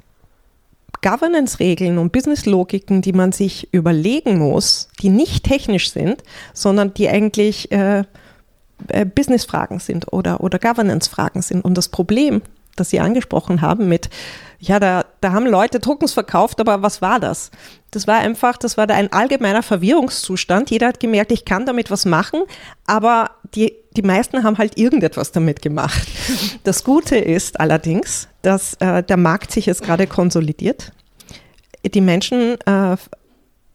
[1.02, 7.72] Governance-Regeln und Business-Logiken, die man sich überlegen muss, die nicht technisch sind, sondern die eigentlich
[7.72, 8.04] äh,
[8.90, 11.64] äh, Business-Fragen sind oder, oder Governance-Fragen sind.
[11.64, 12.42] Und das Problem,
[12.76, 14.10] das Sie angesprochen haben mit,
[14.60, 17.52] ja, da, da haben Leute Tokens verkauft, aber was war das?
[17.92, 20.72] Das war einfach, das war da ein allgemeiner Verwirrungszustand.
[20.72, 22.44] Jeder hat gemerkt, ich kann damit was machen,
[22.86, 26.08] aber die, die meisten haben halt irgendetwas damit gemacht.
[26.64, 30.92] Das Gute ist allerdings, dass äh, der Markt sich jetzt gerade konsolidiert.
[31.86, 32.98] Die Menschen äh,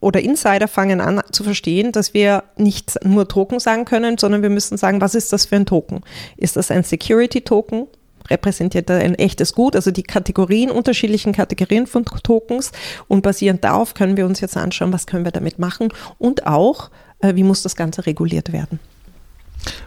[0.01, 4.51] oder Insider fangen an zu verstehen, dass wir nicht nur Token sagen können, sondern wir
[4.51, 6.01] müssen sagen, was ist das für ein Token?
[6.37, 7.87] Ist das ein Security-Token?
[8.31, 12.73] repräsentiert ein echtes Gut, also die Kategorien, unterschiedlichen Kategorien von Tokens
[13.09, 16.91] und basierend darauf können wir uns jetzt anschauen, was können wir damit machen und auch,
[17.21, 18.79] äh, wie muss das Ganze reguliert werden.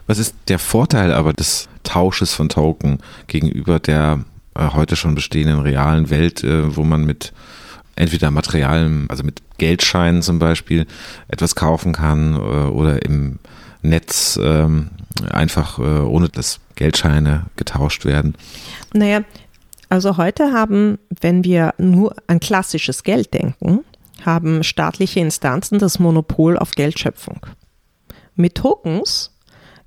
[0.06, 5.60] Was ist der Vorteil aber des Tausches von Token gegenüber der äh, heute schon bestehenden
[5.60, 7.32] realen Welt, äh, wo man mit
[7.94, 10.86] entweder Materialien, also mit Geldscheinen zum Beispiel,
[11.28, 13.38] etwas kaufen kann äh, oder im
[13.82, 14.90] Netz ähm,
[15.30, 18.34] einfach äh, ohne dass Geldscheine getauscht werden?
[18.92, 19.22] Naja,
[19.88, 23.84] also heute haben, wenn wir nur an klassisches Geld denken,
[24.24, 27.46] haben staatliche Instanzen das Monopol auf Geldschöpfung.
[28.34, 29.35] Mit Tokens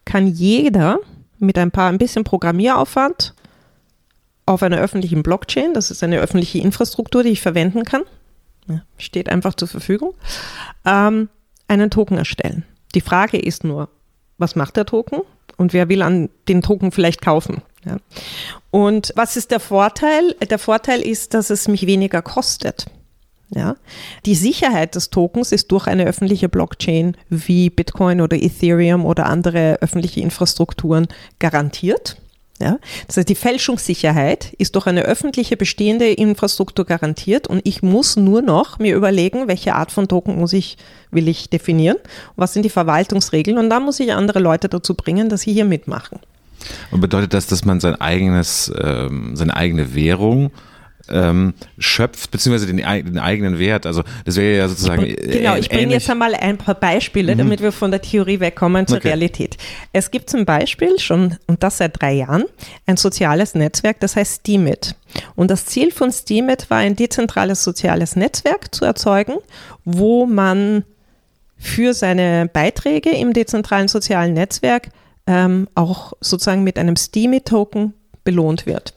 [0.09, 0.99] kann jeder
[1.37, 3.35] mit ein paar ein bisschen Programmieraufwand
[4.47, 8.01] auf einer öffentlichen Blockchain, das ist eine öffentliche Infrastruktur, die ich verwenden kann,
[8.97, 10.15] steht einfach zur Verfügung,
[10.83, 11.29] ähm,
[11.67, 12.65] einen Token erstellen.
[12.95, 13.89] Die Frage ist nur,
[14.39, 15.21] was macht der Token
[15.57, 17.61] und wer will an den Token vielleicht kaufen?
[17.85, 17.97] Ja.
[18.71, 20.35] Und was ist der Vorteil?
[20.49, 22.87] Der Vorteil ist, dass es mich weniger kostet.
[23.51, 23.75] Ja.
[24.25, 29.79] Die Sicherheit des Tokens ist durch eine öffentliche Blockchain wie Bitcoin oder Ethereum oder andere
[29.81, 31.07] öffentliche Infrastrukturen
[31.39, 32.17] garantiert.
[32.61, 32.77] Ja?
[33.07, 38.41] Das heißt, die Fälschungssicherheit ist durch eine öffentliche bestehende Infrastruktur garantiert und ich muss nur
[38.41, 40.77] noch mir überlegen, welche Art von Token muss ich,
[41.09, 41.97] will ich definieren,
[42.35, 45.65] was sind die Verwaltungsregeln und dann muss ich andere Leute dazu bringen, dass sie hier
[45.65, 46.19] mitmachen.
[46.91, 50.51] Und bedeutet das, dass man sein eigenes, ähm, seine eigene Währung
[51.11, 53.85] ähm, schöpft, beziehungsweise den, den, eigenen Wert.
[53.85, 55.03] Also das wäre ja sozusagen.
[55.03, 57.39] Genau, ich bringe jetzt einmal ein paar Beispiele, mhm.
[57.39, 59.09] damit wir von der Theorie wegkommen zur okay.
[59.09, 59.57] Realität.
[59.93, 62.45] Es gibt zum Beispiel schon, und das seit drei Jahren,
[62.85, 64.95] ein soziales Netzwerk, das heißt Steemit.
[65.35, 69.35] Und das Ziel von Steemit war, ein dezentrales soziales Netzwerk zu erzeugen,
[69.85, 70.83] wo man
[71.57, 74.89] für seine Beiträge im dezentralen sozialen Netzwerk
[75.27, 77.93] ähm, auch sozusagen mit einem Steemit-Token
[78.23, 78.93] belohnt wird.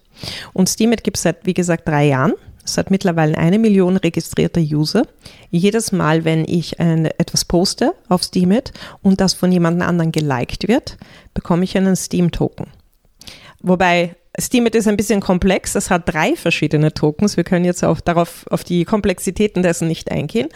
[0.53, 2.35] Und Steemit gibt es seit, wie gesagt, drei Jahren.
[2.65, 5.03] Es hat mittlerweile eine Million registrierte User.
[5.51, 10.69] Jedes Mal, wenn ich ein, etwas poste auf Steemit und das von jemand anderem geliked
[10.69, 10.97] wird,
[11.35, 12.67] bekomme ich einen Steam-Token.
[13.61, 15.75] Wobei Steemit ist ein bisschen komplex.
[15.75, 17.37] Es hat drei verschiedene Tokens.
[17.37, 20.49] Wir können jetzt auch darauf, auf die Komplexitäten dessen nicht eingehen.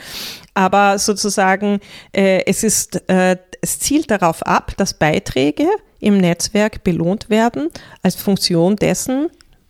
[0.55, 1.81] Aber sozusagen,
[2.13, 5.67] äh, es ist, äh, es zielt darauf ab, dass Beiträge
[6.01, 7.69] im Netzwerk belohnt werden
[8.03, 9.29] als Funktion dessen,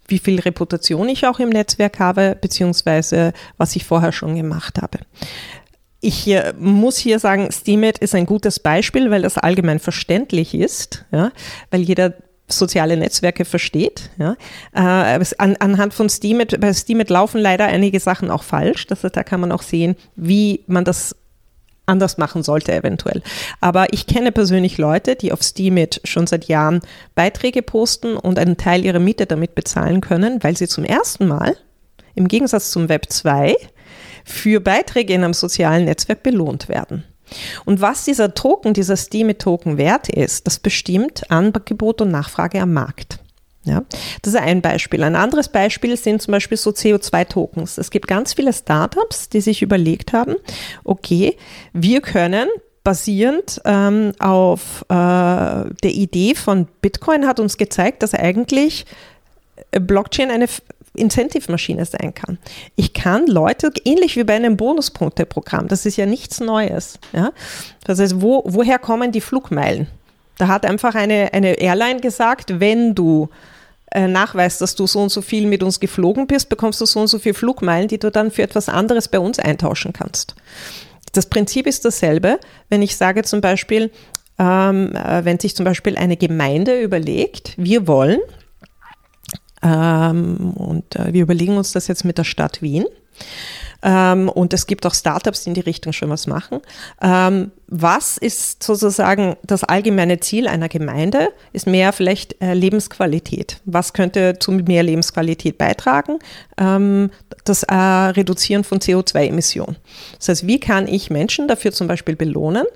[0.08, 4.98] wie viel Reputation ich auch im Netzwerk habe, beziehungsweise was ich vorher schon gemacht habe.
[6.00, 11.04] Ich hier, muss hier sagen, Steemit ist ein gutes Beispiel, weil das allgemein verständlich ist,
[11.10, 11.32] ja,
[11.70, 12.14] weil jeder
[12.48, 14.10] soziale Netzwerke versteht.
[14.18, 14.36] Ja.
[14.72, 18.86] Äh, an, anhand von Steemit, bei Steemit laufen leider einige Sachen auch falsch.
[18.86, 21.16] Das, da kann man auch sehen, wie man das
[21.86, 23.22] anders machen sollte eventuell.
[23.60, 26.80] Aber ich kenne persönlich Leute, die auf Steemit schon seit Jahren
[27.14, 31.56] Beiträge posten und einen Teil ihrer Miete damit bezahlen können, weil sie zum ersten Mal,
[32.14, 33.56] im Gegensatz zum Web 2,
[34.24, 37.04] für Beiträge in einem sozialen Netzwerk belohnt werden.
[37.64, 43.18] Und was dieser Token, dieser Steemit-Token wert ist, das bestimmt Angebot und Nachfrage am Markt.
[43.66, 43.82] Ja,
[44.22, 45.02] das ist ein Beispiel.
[45.02, 47.78] Ein anderes Beispiel sind zum Beispiel so CO2-Tokens.
[47.78, 50.36] Es gibt ganz viele Startups, die sich überlegt haben,
[50.84, 51.36] okay,
[51.72, 52.48] wir können
[52.84, 58.86] basierend ähm, auf äh, der Idee von Bitcoin hat uns gezeigt, dass eigentlich
[59.72, 60.46] Blockchain eine
[60.94, 62.38] Incentive-Maschine sein kann.
[62.76, 67.00] Ich kann Leute, ähnlich wie bei einem Bonuspunkte-Programm, das ist ja nichts Neues.
[67.12, 67.32] Ja?
[67.84, 69.88] Das heißt, wo, woher kommen die Flugmeilen?
[70.38, 73.28] Da hat einfach eine, eine Airline gesagt, wenn du
[73.94, 77.06] nachweist, dass du so und so viel mit uns geflogen bist, bekommst du so und
[77.06, 80.34] so viel Flugmeilen, die du dann für etwas anderes bei uns eintauschen kannst.
[81.12, 83.90] Das Prinzip ist dasselbe, wenn ich sage zum Beispiel,
[84.38, 88.20] ähm, äh, wenn sich zum Beispiel eine Gemeinde überlegt, wir wollen,
[89.62, 92.84] ähm, und äh, wir überlegen uns das jetzt mit der Stadt Wien,
[93.82, 96.60] ähm, und es gibt auch Startups, die in die Richtung schon was machen.
[97.02, 101.30] Ähm, was ist sozusagen das allgemeine Ziel einer Gemeinde?
[101.52, 103.60] Ist mehr vielleicht äh, Lebensqualität.
[103.64, 106.18] Was könnte zu mehr Lebensqualität beitragen?
[106.58, 107.10] Ähm,
[107.44, 109.76] das äh, Reduzieren von CO2-Emissionen.
[110.18, 112.66] Das heißt, wie kann ich Menschen dafür zum Beispiel belohnen,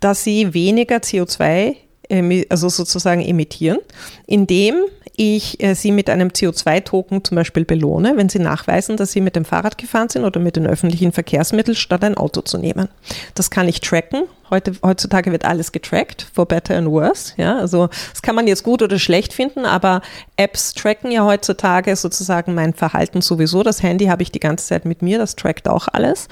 [0.00, 1.76] dass sie weniger CO2
[2.10, 3.78] also sozusagen emittieren,
[4.26, 4.76] indem
[5.16, 9.34] ich äh, sie mit einem CO2-Token zum Beispiel belohne, wenn sie nachweisen, dass sie mit
[9.34, 12.88] dem Fahrrad gefahren sind oder mit den öffentlichen Verkehrsmitteln, statt ein Auto zu nehmen.
[13.34, 17.34] Das kann ich tracken Heute, heutzutage wird alles getrackt, for better and worse.
[17.36, 20.00] Ja, also das kann man jetzt gut oder schlecht finden, aber
[20.36, 23.62] Apps tracken ja heutzutage sozusagen mein Verhalten sowieso.
[23.62, 26.28] Das Handy habe ich die ganze Zeit mit mir, das trackt auch alles.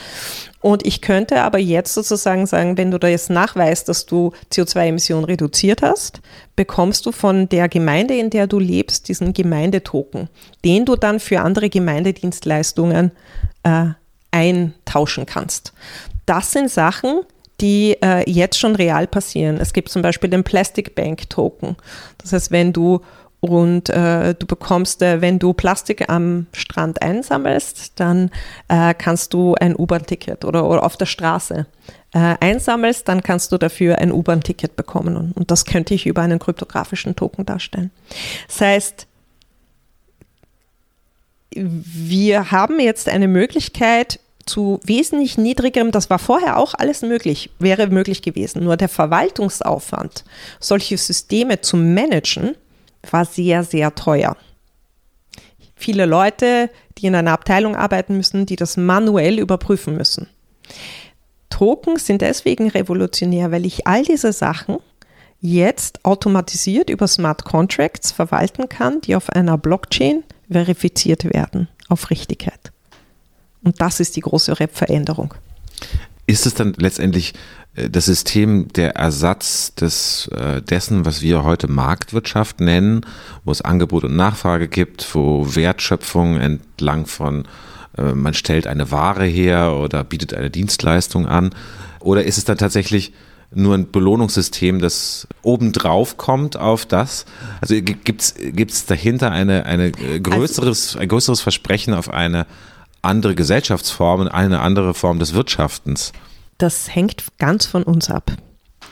[0.61, 5.25] Und ich könnte aber jetzt sozusagen sagen, wenn du da jetzt nachweist, dass du CO2-Emissionen
[5.25, 6.21] reduziert hast,
[6.57, 10.29] bekommst du von der Gemeinde, in der du lebst, diesen Gemeindetoken,
[10.65, 13.13] den du dann für andere Gemeindedienstleistungen
[13.63, 13.87] äh,
[14.31, 15.73] eintauschen kannst.
[16.25, 17.21] Das sind Sachen,
[17.61, 19.59] die äh, jetzt schon real passieren.
[19.59, 21.77] Es gibt zum Beispiel den Plastic Bank Token.
[22.19, 23.01] Das heißt, wenn du
[23.49, 28.31] und äh, du bekommst, äh, wenn du Plastik am Strand einsammelst, dann
[28.69, 31.67] äh, kannst du ein U-Bahn-Ticket oder, oder, auf der Straße
[32.13, 35.17] äh, einsammelst, dann kannst du dafür ein U-Bahn-Ticket bekommen.
[35.17, 37.91] Und, und das könnte ich über einen kryptografischen Token darstellen.
[38.49, 39.07] Das heißt,
[41.55, 47.89] wir haben jetzt eine Möglichkeit, zu wesentlich niedrigerem, das war vorher auch alles möglich, wäre
[47.89, 48.63] möglich gewesen.
[48.63, 50.25] Nur der Verwaltungsaufwand,
[50.61, 52.55] solche Systeme zu managen,
[53.13, 54.37] war sehr, sehr teuer.
[55.75, 60.29] Viele Leute, die in einer Abteilung arbeiten müssen, die das manuell überprüfen müssen.
[61.51, 64.79] Tokens sind deswegen revolutionär, weil ich all diese Sachen
[65.41, 72.73] jetzt automatisiert über Smart Contracts verwalten kann, die auf einer Blockchain verifiziert werden auf Richtigkeit.
[73.63, 75.35] Und das ist die große Veränderung.
[76.27, 77.35] Ist es dann letztendlich
[77.77, 83.03] das System der Ersatz des, äh, dessen, was wir heute Marktwirtschaft nennen,
[83.45, 87.47] wo es Angebot und Nachfrage gibt, wo Wertschöpfung entlang von
[87.99, 91.51] äh, man stellt eine Ware her oder bietet eine Dienstleistung an?
[92.01, 93.13] Oder ist es dann tatsächlich
[93.55, 97.27] nur ein Belohnungssystem, das obendrauf kommt auf das?
[97.61, 102.47] Also gibt es dahinter eine, eine größeres, ein größeres Versprechen auf eine
[103.03, 106.13] andere Gesellschaftsform und eine andere Form des Wirtschaftens?
[106.59, 108.33] Das hängt ganz von uns ab.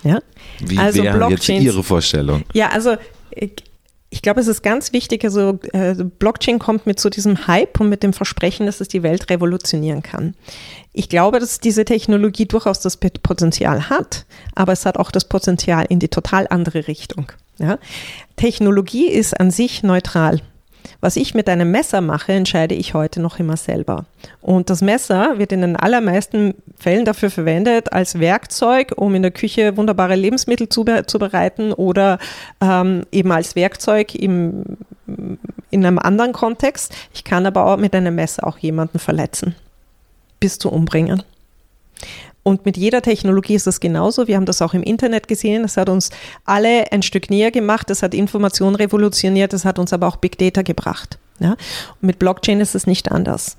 [0.03, 0.21] Ja?
[0.61, 2.45] Wie also wäre jetzt Ihre Vorstellung?
[2.53, 2.97] Ja, also
[4.15, 7.89] ich glaube, es ist ganz wichtig, also äh, Blockchain kommt mit so diesem Hype und
[7.89, 10.37] mit dem Versprechen, dass es die Welt revolutionieren kann.
[10.93, 14.25] Ich glaube, dass diese Technologie durchaus das Potenzial hat,
[14.55, 17.33] aber es hat auch das Potenzial in die total andere Richtung.
[17.59, 17.79] Ja?
[18.37, 20.41] Technologie ist an sich neutral.
[21.05, 24.07] Was ich mit einem Messer mache, entscheide ich heute noch immer selber.
[24.41, 29.31] Und das Messer wird in den allermeisten Fällen dafür verwendet als Werkzeug, um in der
[29.31, 32.19] Küche wunderbare Lebensmittel zu, bereiten oder
[32.63, 34.65] ähm, eben als Werkzeug im,
[35.69, 36.97] in einem anderen Kontext.
[37.13, 39.55] Ich kann aber auch mit einem Messer auch jemanden verletzen,
[40.41, 41.23] bis zu umbringen.
[42.45, 44.29] Und mit jeder Technologie ist das genauso.
[44.29, 45.63] Wir haben das auch im Internet gesehen.
[45.63, 46.11] Das hat uns
[46.45, 47.91] alle ein Stück näher gemacht.
[47.91, 49.53] Das hat Information revolutioniert.
[49.53, 51.19] Das hat uns aber auch Big Data gebracht.
[51.41, 51.53] Ja?
[51.53, 53.57] Und mit Blockchain ist es nicht anders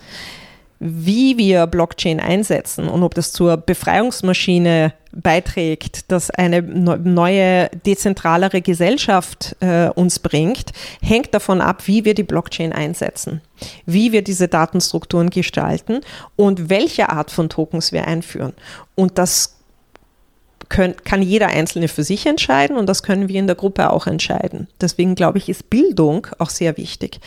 [0.80, 9.56] wie wir Blockchain einsetzen und ob das zur Befreiungsmaschine beiträgt, dass eine neue, dezentralere Gesellschaft
[9.62, 13.42] äh, uns bringt, hängt davon ab, wie wir die Blockchain einsetzen,
[13.86, 16.02] wie wir diese Datenstrukturen gestalten
[16.36, 18.54] und welche Art von Tokens wir einführen.
[18.96, 19.56] Und das
[20.68, 24.08] können, kann jeder Einzelne für sich entscheiden und das können wir in der Gruppe auch
[24.08, 24.68] entscheiden.
[24.82, 27.20] Deswegen glaube ich, ist Bildung auch sehr wichtig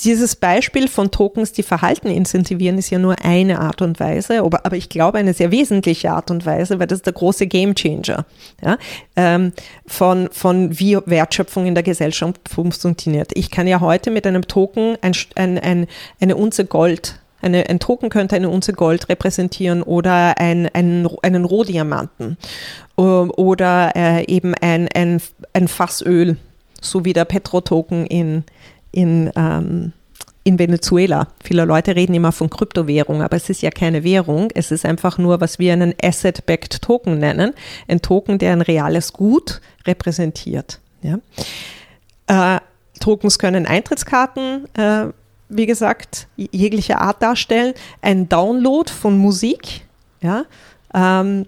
[0.00, 4.66] dieses Beispiel von Tokens, die Verhalten incentivieren, ist ja nur eine Art und Weise, aber,
[4.66, 8.26] aber ich glaube eine sehr wesentliche Art und Weise, weil das ist der große Gamechanger
[8.62, 8.78] ja,
[9.14, 9.52] ähm,
[9.86, 13.30] von, von wie Wertschöpfung in der Gesellschaft funktioniert.
[13.34, 15.86] Ich kann ja heute mit einem Token ein, ein, ein,
[16.20, 21.44] eine Unze Gold eine, ein Token könnte eine Unze Gold repräsentieren oder ein, ein, einen
[21.44, 22.38] Rohdiamanten
[22.96, 25.20] oder äh, eben ein, ein,
[25.52, 26.38] ein Fassöl,
[26.80, 28.44] so wie der Petro-Token in,
[28.94, 29.92] in, ähm,
[30.44, 31.28] in Venezuela.
[31.42, 34.50] Viele Leute reden immer von Kryptowährung, aber es ist ja keine Währung.
[34.54, 37.52] Es ist einfach nur, was wir einen Asset-Backed Token nennen.
[37.88, 40.80] Ein Token, der ein reales Gut repräsentiert.
[41.02, 41.18] Ja.
[42.56, 42.60] Äh,
[43.00, 45.06] Tokens können Eintrittskarten, äh,
[45.48, 47.74] wie gesagt, jeglicher Art darstellen.
[48.00, 49.86] Ein Download von Musik,
[50.20, 50.44] ja,
[50.94, 51.46] ähm,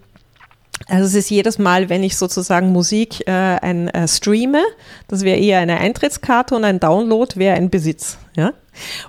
[0.87, 4.63] also es ist jedes Mal, wenn ich sozusagen Musik äh, ein, äh, streame,
[5.09, 8.19] das wäre eher eine Eintrittskarte und ein Download wäre ein Besitz.
[8.37, 8.53] Ja?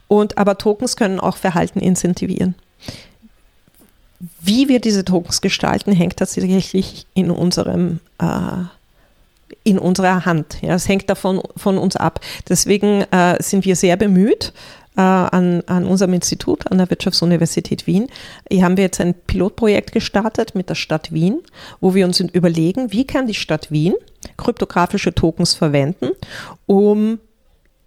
[0.08, 2.56] Und aber Tokens können auch Verhalten incentivieren.
[4.39, 8.63] Wie wir diese Tokens gestalten, hängt tatsächlich in unserem äh,
[9.63, 10.58] in unserer Hand.
[10.62, 12.19] Ja, es hängt davon von uns ab.
[12.49, 14.53] Deswegen äh, sind wir sehr bemüht,
[14.97, 18.07] äh, an, an unserem Institut, an der Wirtschaftsuniversität Wien.
[18.49, 21.39] Hier haben wir jetzt ein Pilotprojekt gestartet mit der Stadt Wien,
[21.79, 23.93] wo wir uns überlegen, wie kann die Stadt Wien
[24.36, 26.10] kryptografische Tokens verwenden,
[26.65, 27.19] um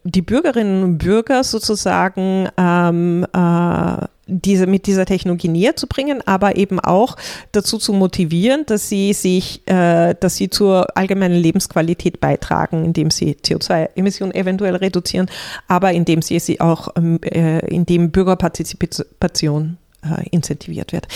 [0.05, 6.57] die Bürgerinnen und Bürger sozusagen ähm, äh, diese, mit dieser Technologie näher zu bringen, aber
[6.57, 7.17] eben auch
[7.53, 13.35] dazu zu motivieren, dass sie sich, äh, dass sie zur allgemeinen Lebensqualität beitragen, indem sie
[13.35, 15.29] CO2-Emissionen eventuell reduzieren,
[15.69, 21.09] aber indem sie sie auch, ähm, äh, indem Bürgerpartizipation äh, incentiviert wird.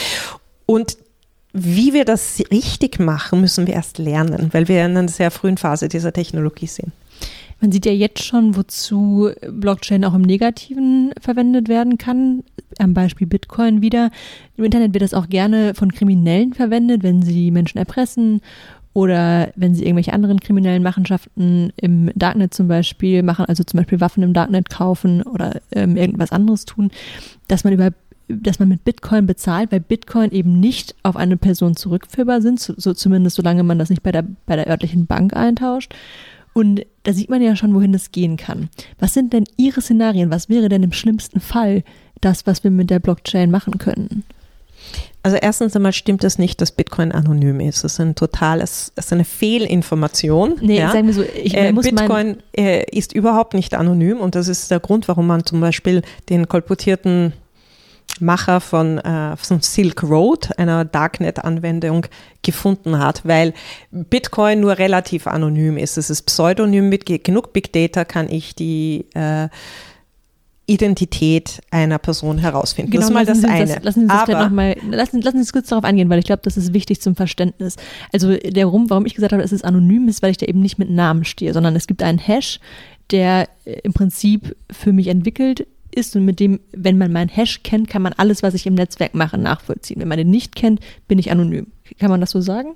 [0.67, 0.99] Und
[1.53, 5.57] wie wir das richtig machen, müssen wir erst lernen, weil wir in einer sehr frühen
[5.57, 6.91] Phase dieser Technologie sind.
[7.65, 12.45] Man sieht ja jetzt schon, wozu Blockchain auch im Negativen verwendet werden kann.
[12.79, 14.11] Am Beispiel Bitcoin wieder.
[14.59, 18.43] Im Internet wird das auch gerne von Kriminellen verwendet, wenn sie Menschen erpressen
[18.93, 23.99] oder wenn sie irgendwelche anderen kriminellen Machenschaften im Darknet zum Beispiel machen, also zum Beispiel
[23.99, 26.91] Waffen im Darknet kaufen oder ähm, irgendwas anderes tun,
[27.49, 27.93] dass man über
[28.29, 32.75] dass man mit Bitcoin bezahlt, weil Bitcoin eben nicht auf eine Person zurückführbar sind, so,
[32.77, 35.95] so zumindest solange man das nicht bei der, bei der örtlichen Bank eintauscht.
[36.55, 38.71] Und da sieht man ja schon, wohin das gehen kann.
[38.99, 40.31] Was sind denn Ihre Szenarien?
[40.31, 41.83] Was wäre denn im schlimmsten Fall
[42.21, 44.25] das, was wir mit der Blockchain machen könnten?
[45.23, 47.83] Also erstens einmal stimmt es nicht, dass Bitcoin anonym ist.
[47.83, 50.57] Das ist ein totales, das ist eine Fehlinformation.
[50.61, 50.93] Nee, ja.
[50.93, 54.81] sagen wir so, ich, äh, Bitcoin äh, ist überhaupt nicht anonym und das ist der
[54.81, 57.33] Grund, warum man zum Beispiel den kolportierten
[58.21, 62.07] Macher von, äh, von Silk Road, einer Darknet-Anwendung,
[62.43, 63.55] gefunden hat, weil
[63.91, 65.97] Bitcoin nur relativ anonym ist.
[65.97, 69.49] Es ist pseudonym mit genug Big Data kann ich die äh,
[70.67, 72.91] Identität einer Person herausfinden.
[72.91, 73.75] Genau, das ist mal das lassen Sie eine.
[73.75, 76.19] Das, lassen Sie das Aber noch mal, lassen, lassen Sie uns kurz darauf eingehen, weil
[76.19, 77.77] ich glaube, das ist wichtig zum Verständnis.
[78.13, 80.61] Also der Grund, warum ich gesagt habe, es ist anonym, ist, weil ich da eben
[80.61, 82.61] nicht mit Namen stehe, sondern es gibt einen Hash,
[83.11, 87.63] der äh, im Prinzip für mich entwickelt ist und mit dem, wenn man meinen Hash
[87.63, 90.01] kennt, kann man alles, was ich im Netzwerk mache, nachvollziehen.
[90.01, 91.69] Wenn man den nicht kennt, bin ich anonym.
[91.99, 92.75] Kann man das so sagen?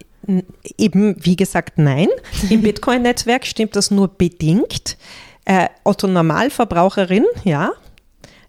[0.76, 2.08] Eben, wie gesagt, nein.
[2.50, 4.96] Im Bitcoin-Netzwerk stimmt das nur bedingt.
[5.44, 7.72] Äh, Otto Normalverbraucherin, ja.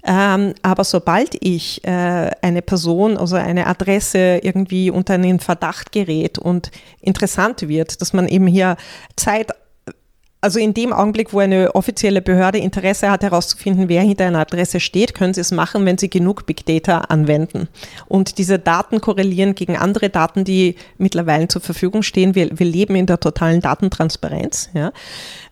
[0.04, 6.40] Ähm, aber sobald ich äh, eine Person, also eine Adresse irgendwie unter einen Verdacht gerät
[6.40, 8.78] und interessant wird, dass man eben hier
[9.18, 9.52] Zeit
[10.42, 14.80] also in dem Augenblick, wo eine offizielle Behörde Interesse hat, herauszufinden, wer hinter einer Adresse
[14.80, 17.68] steht, können sie es machen, wenn sie genug Big Data anwenden.
[18.08, 22.36] Und diese Daten korrelieren gegen andere Daten, die mittlerweile zur Verfügung stehen.
[22.36, 24.70] Wir, wir leben in der totalen Datentransparenz.
[24.74, 24.94] Ja?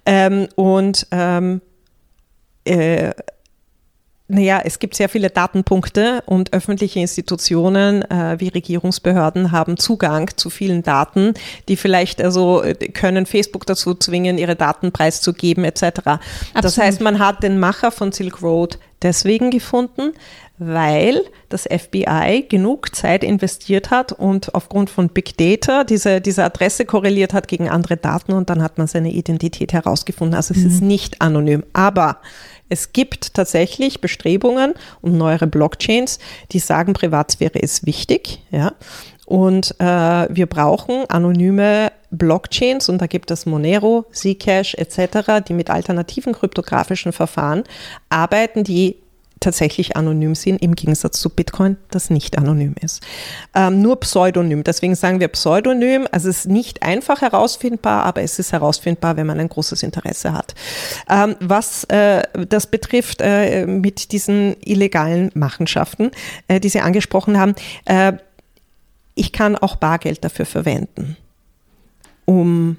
[0.06, 1.62] Ähm, und ähm,
[2.64, 3.12] äh,
[4.30, 10.50] naja, es gibt sehr viele Datenpunkte und öffentliche Institutionen äh, wie Regierungsbehörden haben Zugang zu
[10.50, 11.34] vielen Daten,
[11.70, 15.82] die vielleicht also äh, können Facebook dazu zwingen, ihre Daten preiszugeben etc.
[15.84, 16.20] Absolut.
[16.56, 20.14] Das heißt, man hat den Macher von Silk Road deswegen gefunden,
[20.58, 26.86] weil das FBI genug Zeit investiert hat und aufgrund von Big Data diese, diese Adresse
[26.86, 30.36] korreliert hat gegen andere Daten und dann hat man seine Identität herausgefunden.
[30.36, 30.68] Also es mhm.
[30.68, 31.64] ist nicht anonym.
[31.74, 32.18] Aber
[32.70, 36.20] es gibt tatsächlich Bestrebungen und neuere Blockchains,
[36.52, 38.42] die sagen, Privatsphäre ist wichtig.
[38.52, 38.74] Ja?
[39.28, 45.70] Und äh, wir brauchen anonyme Blockchains und da gibt es Monero, Zcash etc., die mit
[45.70, 47.64] alternativen kryptografischen Verfahren
[48.10, 48.96] arbeiten, die
[49.42, 53.04] tatsächlich anonym sind, im Gegensatz zu Bitcoin, das nicht anonym ist.
[53.54, 54.64] Ähm, nur Pseudonym.
[54.64, 56.08] Deswegen sagen wir Pseudonym.
[56.12, 60.34] Also es ist nicht einfach herausfindbar, aber es ist herausfindbar, wenn man ein großes Interesse
[60.34, 60.56] hat.
[61.10, 66.12] Ähm, was äh, das betrifft äh, mit diesen illegalen Machenschaften,
[66.48, 67.54] äh, die Sie angesprochen haben,
[67.86, 68.14] äh,
[69.18, 71.18] ich kann auch Bargeld dafür verwenden,
[72.26, 72.78] um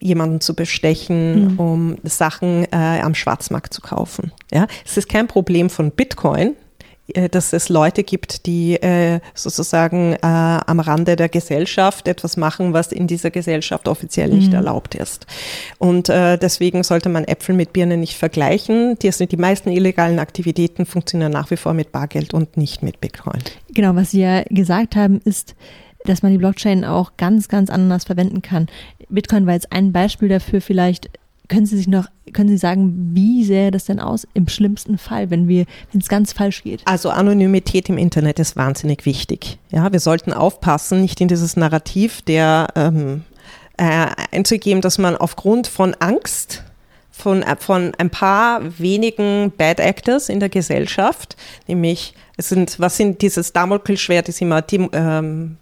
[0.00, 1.58] jemanden zu bestechen, mhm.
[1.58, 4.32] um Sachen äh, am Schwarzmarkt zu kaufen.
[4.52, 6.56] Ja, es ist kein Problem von Bitcoin,
[7.30, 12.92] dass es Leute gibt, die äh, sozusagen äh, am Rande der Gesellschaft etwas machen, was
[12.92, 14.54] in dieser Gesellschaft offiziell nicht mhm.
[14.54, 15.26] erlaubt ist.
[15.78, 18.98] Und äh, deswegen sollte man Äpfel mit Birnen nicht vergleichen.
[19.00, 23.42] Die, die meisten illegalen Aktivitäten funktionieren nach wie vor mit Bargeld und nicht mit Bitcoin.
[23.68, 25.54] Genau, was Sie ja gesagt haben, ist,
[26.04, 28.66] dass man die Blockchain auch ganz, ganz anders verwenden kann.
[29.08, 30.60] Bitcoin war jetzt ein Beispiel dafür.
[30.60, 31.10] Vielleicht
[31.48, 35.30] können Sie sich noch, können Sie sagen, wie sähe das denn aus im schlimmsten Fall,
[35.30, 36.82] wenn wir, wenn es ganz falsch geht?
[36.86, 39.58] Also Anonymität im Internet ist wahnsinnig wichtig.
[39.70, 43.24] Ja, wir sollten aufpassen, nicht in dieses Narrativ der ähm,
[43.76, 46.64] äh, einzugeben, dass man aufgrund von Angst
[47.10, 51.36] von, äh, von ein paar wenigen Bad Actors in der Gesellschaft,
[51.68, 55.56] nämlich es sind, was sind dieses Damoklesschwert, ist immer die, ähm,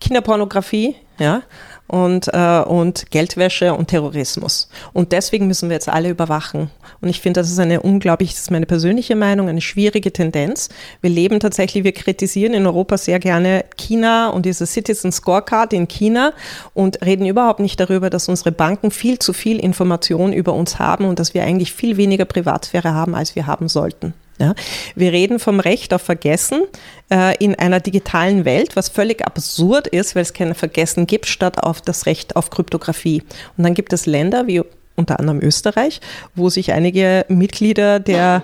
[0.00, 1.42] Kinderpornografie, ja,
[1.88, 4.68] und, äh, und Geldwäsche und Terrorismus.
[4.92, 6.70] Und deswegen müssen wir jetzt alle überwachen.
[7.00, 10.68] Und ich finde, das ist eine unglaublich, das ist meine persönliche Meinung, eine schwierige Tendenz.
[11.00, 15.88] Wir leben tatsächlich, wir kritisieren in Europa sehr gerne China und diese Citizen Scorecard in
[15.88, 16.32] China
[16.74, 21.04] und reden überhaupt nicht darüber, dass unsere Banken viel zu viel Information über uns haben
[21.06, 24.12] und dass wir eigentlich viel weniger Privatsphäre haben, als wir haben sollten.
[24.38, 24.54] Ja,
[24.94, 26.62] wir reden vom Recht auf Vergessen
[27.10, 31.62] äh, in einer digitalen Welt, was völlig absurd ist, weil es kein Vergessen gibt, statt
[31.62, 33.22] auf das Recht auf Kryptographie.
[33.56, 34.62] Und dann gibt es Länder wie
[34.94, 36.00] unter anderem Österreich,
[36.36, 38.42] wo sich einige Mitglieder der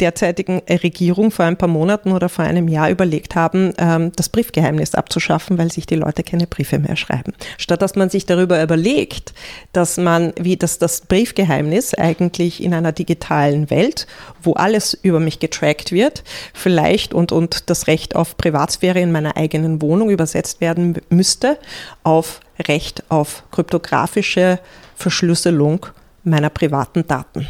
[0.00, 4.94] derzeitigen Regierung vor ein paar Monaten oder vor einem Jahr überlegt haben, ähm, das Briefgeheimnis
[4.94, 7.32] abzuschaffen, weil sich die Leute keine Briefe mehr schreiben.
[7.58, 9.34] Statt dass man sich darüber überlegt,
[9.72, 14.06] dass man, wie das, das Briefgeheimnis eigentlich in einer digitalen Welt,
[14.42, 19.36] wo alles über mich getrackt wird, vielleicht und, und das Recht auf Privatsphäre in meiner
[19.36, 21.58] eigenen Wohnung übersetzt werden müsste,
[22.02, 24.58] auf Recht auf kryptografische
[24.96, 25.86] Verschlüsselung
[26.24, 27.46] meiner privaten Daten.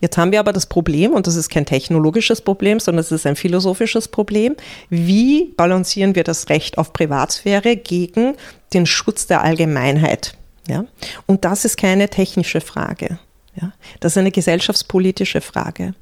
[0.00, 3.26] Jetzt haben wir aber das Problem, und das ist kein technologisches Problem, sondern es ist
[3.26, 4.56] ein philosophisches Problem.
[4.88, 8.34] Wie balancieren wir das Recht auf Privatsphäre gegen
[8.72, 10.34] den Schutz der Allgemeinheit?
[10.68, 10.84] Ja?
[11.26, 13.18] Und das ist keine technische Frage.
[13.60, 15.94] Ja, das ist eine gesellschaftspolitische Frage.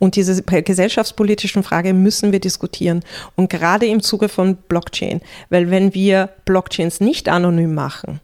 [0.00, 3.04] Und diese gesellschaftspolitischen Frage müssen wir diskutieren.
[3.36, 5.20] Und gerade im Zuge von Blockchain.
[5.48, 8.20] Weil wenn wir Blockchains nicht anonym machen,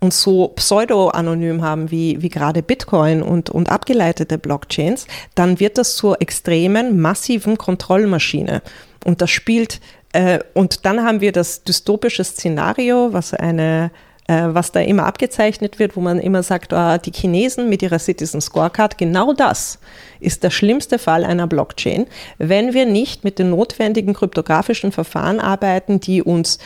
[0.00, 5.96] und so pseudo-anonym haben wie, wie gerade Bitcoin und, und abgeleitete Blockchains, dann wird das
[5.96, 8.62] zur extremen, massiven Kontrollmaschine.
[9.04, 9.80] Und das spielt,
[10.12, 13.90] äh, und dann haben wir das dystopische Szenario, was eine
[14.28, 17.98] äh, was da immer abgezeichnet wird, wo man immer sagt, oh, die Chinesen mit ihrer
[17.98, 19.78] Citizen Scorecard, genau das
[20.20, 25.98] ist der schlimmste Fall einer Blockchain, wenn wir nicht mit den notwendigen kryptografischen Verfahren arbeiten,
[25.98, 26.58] die uns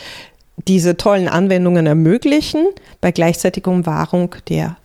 [0.67, 2.67] diese tollen Anwendungen ermöglichen,
[3.01, 4.77] bei gleichzeitiger Umwahrung der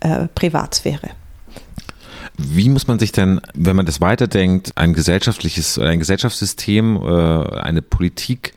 [0.00, 1.10] äh, Privatsphäre.
[2.36, 7.60] Wie muss man sich denn, wenn man das weiterdenkt, ein gesellschaftliches oder ein Gesellschaftssystem, äh,
[7.60, 8.54] eine Politik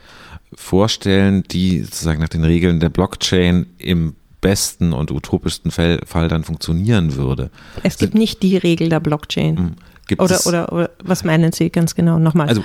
[0.56, 6.44] vorstellen, die sozusagen nach den Regeln der Blockchain im besten und utopischsten Fall, Fall dann
[6.44, 7.50] funktionieren würde?
[7.82, 9.58] Es gibt nicht die Regel der Blockchain.
[9.58, 9.76] Hm.
[10.18, 12.50] Oder, oder, oder, was meinen Sie ganz genau nochmal?
[12.50, 12.64] Also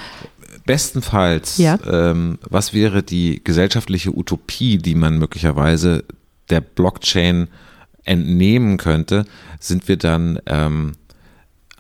[0.69, 1.79] bestenfalls, ja.
[1.91, 6.05] ähm, was wäre die gesellschaftliche Utopie, die man möglicherweise
[6.51, 7.49] der Blockchain
[8.05, 9.25] entnehmen könnte?
[9.61, 10.97] Sind wir dann ähm,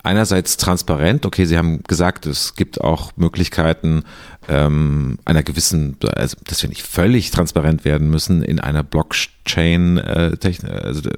[0.02, 4.04] einerseits transparent, okay, Sie haben gesagt, es gibt auch Möglichkeiten
[4.48, 10.14] ähm, einer gewissen, also dass wir nicht völlig transparent werden müssen in einer Blockchain-Anwendung.
[10.54, 11.10] Äh, also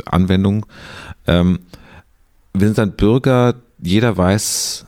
[1.28, 1.60] ähm,
[2.52, 4.86] wir sind dann Bürger, jeder weiß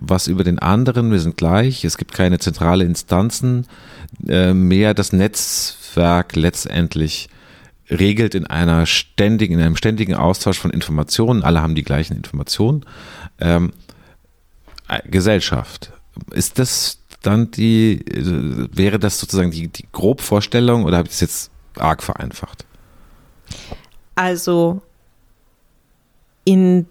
[0.00, 3.66] was über den anderen, wir sind gleich, es gibt keine zentrale Instanzen
[4.26, 7.28] äh, mehr, das Netzwerk letztendlich
[7.90, 12.84] regelt in einer ständigen, in einem ständigen Austausch von Informationen, alle haben die gleichen Informationen.
[13.40, 13.72] Ähm,
[14.88, 15.92] äh, Gesellschaft.
[16.30, 21.20] Ist das dann die, äh, wäre das sozusagen die, die Grobvorstellung oder habe ich das
[21.20, 22.64] jetzt arg vereinfacht?
[24.14, 24.80] Also
[26.44, 26.86] in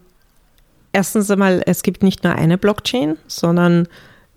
[0.93, 3.87] erstens einmal, es gibt nicht nur eine Blockchain, sondern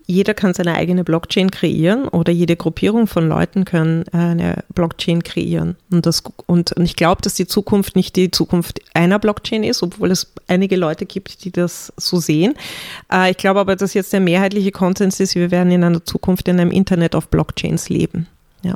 [0.05, 5.77] jeder kann seine eigene Blockchain kreieren oder jede Gruppierung von Leuten kann eine Blockchain kreieren.
[5.91, 10.11] Und, das, und ich glaube, dass die Zukunft nicht die Zukunft einer Blockchain ist, obwohl
[10.11, 12.55] es einige Leute gibt, die das so sehen.
[13.11, 16.47] Äh, ich glaube aber, dass jetzt der mehrheitliche Konsens ist, wir werden in einer Zukunft
[16.47, 18.27] in einem Internet of Blockchains leben.
[18.61, 18.75] Ja.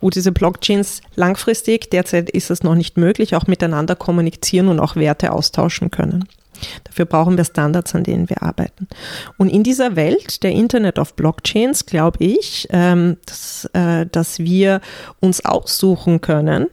[0.00, 4.96] Wo diese Blockchains langfristig, derzeit ist es noch nicht möglich, auch miteinander kommunizieren und auch
[4.96, 6.26] Werte austauschen können.
[6.84, 8.88] Dafür brauchen wir Standards, an denen wir arbeiten.
[9.38, 14.80] Und in dieser Welt der Internet of Blockchains glaube ich, ähm, dass, äh, dass wir
[15.20, 16.68] uns aussuchen können,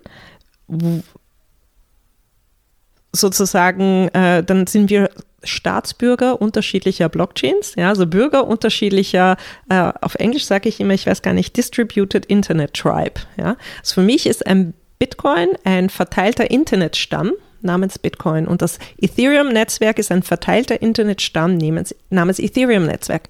[3.12, 5.10] sozusagen, äh, dann sind wir
[5.44, 9.38] Staatsbürger unterschiedlicher Blockchains, ja, also Bürger unterschiedlicher,
[9.70, 13.22] äh, auf Englisch sage ich immer, ich weiß gar nicht, Distributed Internet Tribe.
[13.38, 13.56] Ja.
[13.80, 18.48] Also für mich ist ein Bitcoin ein verteilter Internetstamm, namens Bitcoin.
[18.48, 23.30] Und das Ethereum-Netzwerk ist ein verteilter Internetstamm namens, namens Ethereum-Netzwerk.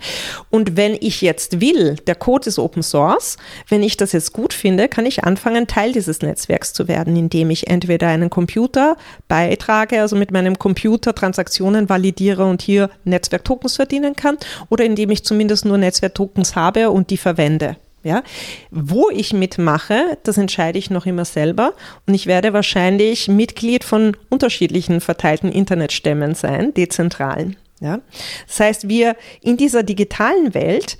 [0.49, 3.37] Und wenn ich jetzt will, der Code ist Open Source,
[3.69, 7.49] wenn ich das jetzt gut finde, kann ich anfangen, Teil dieses Netzwerks zu werden, indem
[7.49, 8.97] ich entweder einen Computer
[9.27, 14.37] beitrage, also mit meinem Computer Transaktionen validiere und hier Netzwerk-Tokens verdienen kann,
[14.69, 17.77] oder indem ich zumindest nur Netzwerk-Tokens habe und die verwende.
[18.03, 18.23] Ja?
[18.71, 21.73] Wo ich mitmache, das entscheide ich noch immer selber
[22.05, 27.57] und ich werde wahrscheinlich Mitglied von unterschiedlichen verteilten Internetstämmen sein, dezentralen.
[27.79, 27.99] Ja?
[28.47, 30.97] Das heißt, wir in dieser digitalen Welt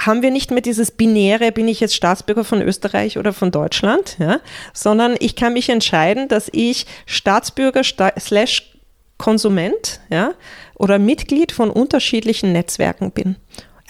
[0.00, 4.16] haben wir nicht mehr dieses binäre, bin ich jetzt Staatsbürger von Österreich oder von Deutschland,
[4.18, 4.40] ja?
[4.72, 8.72] sondern ich kann mich entscheiden, dass ich Staatsbürger slash
[9.22, 10.34] Konsument ja,
[10.74, 13.36] oder Mitglied von unterschiedlichen Netzwerken bin.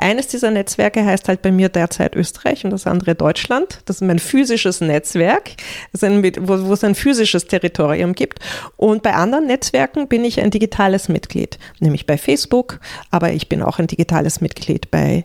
[0.03, 3.83] Eines dieser Netzwerke heißt halt bei mir derzeit Österreich und das andere Deutschland.
[3.85, 5.53] Das ist mein physisches Netzwerk,
[5.93, 8.41] wo, wo es ein physisches Territorium gibt.
[8.77, 12.81] Und bei anderen Netzwerken bin ich ein digitales Mitglied, nämlich bei Facebook,
[13.13, 15.25] aber ich bin auch ein digitales Mitglied bei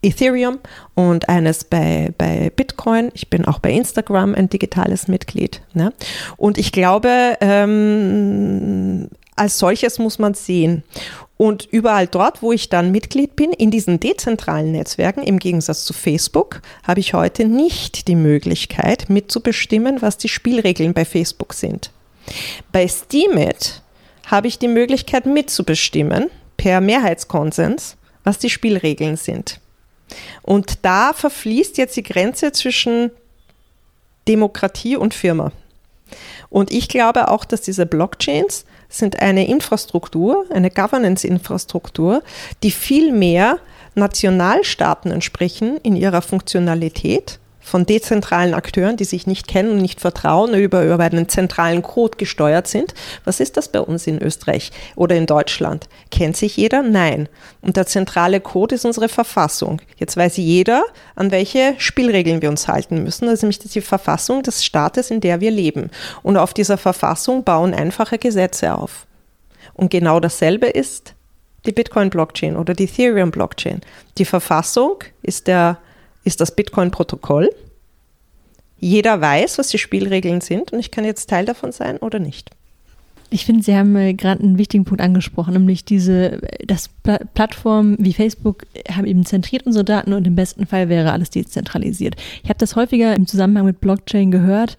[0.00, 0.60] Ethereum
[0.94, 3.10] und eines bei, bei Bitcoin.
[3.14, 5.60] Ich bin auch bei Instagram ein digitales Mitglied.
[5.72, 5.92] Ne?
[6.36, 10.84] Und ich glaube, ähm, als solches muss man sehen.
[11.36, 15.92] Und überall dort, wo ich dann Mitglied bin, in diesen dezentralen Netzwerken, im Gegensatz zu
[15.92, 21.90] Facebook, habe ich heute nicht die Möglichkeit mitzubestimmen, was die Spielregeln bei Facebook sind.
[22.70, 23.82] Bei Steemit
[24.26, 29.60] habe ich die Möglichkeit mitzubestimmen, per Mehrheitskonsens, was die Spielregeln sind.
[30.42, 33.10] Und da verfließt jetzt die Grenze zwischen
[34.28, 35.52] Demokratie und Firma.
[36.48, 38.64] Und ich glaube auch, dass diese Blockchains
[38.98, 42.22] sind eine Infrastruktur, eine Governance-Infrastruktur,
[42.62, 43.58] die viel mehr
[43.94, 50.52] Nationalstaaten entsprechen in ihrer Funktionalität von dezentralen Akteuren, die sich nicht kennen und nicht vertrauen,
[50.52, 52.92] über, über einen zentralen Code gesteuert sind.
[53.24, 55.88] Was ist das bei uns in Österreich oder in Deutschland?
[56.10, 56.82] Kennt sich jeder?
[56.82, 57.26] Nein.
[57.62, 59.80] Und der zentrale Code ist unsere Verfassung.
[59.96, 60.84] Jetzt weiß jeder,
[61.16, 63.24] an welche Spielregeln wir uns halten müssen.
[63.24, 65.90] Das ist nämlich die Verfassung des Staates, in der wir leben.
[66.22, 69.06] Und auf dieser Verfassung bauen einfache Gesetze auf.
[69.72, 71.14] Und genau dasselbe ist
[71.64, 73.80] die Bitcoin-Blockchain oder die Ethereum-Blockchain.
[74.18, 75.78] Die Verfassung ist der
[76.24, 77.50] ist das Bitcoin-Protokoll.
[78.78, 82.50] Jeder weiß, was die Spielregeln sind und ich kann jetzt Teil davon sein oder nicht.
[83.30, 87.96] Ich finde, Sie haben äh, gerade einen wichtigen Punkt angesprochen, nämlich diese, dass Pla Plattformen
[87.98, 92.16] wie Facebook haben eben zentriert unsere Daten und im besten Fall wäre alles dezentralisiert.
[92.42, 94.76] Ich habe das häufiger im Zusammenhang mit Blockchain gehört,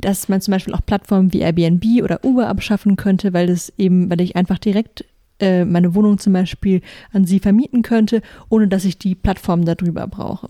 [0.00, 4.10] dass man zum Beispiel auch Plattformen wie Airbnb oder Uber abschaffen könnte, weil das eben,
[4.10, 5.04] weil ich einfach direkt
[5.40, 6.80] äh, meine Wohnung zum Beispiel
[7.12, 10.48] an sie vermieten könnte, ohne dass ich die Plattform darüber brauche.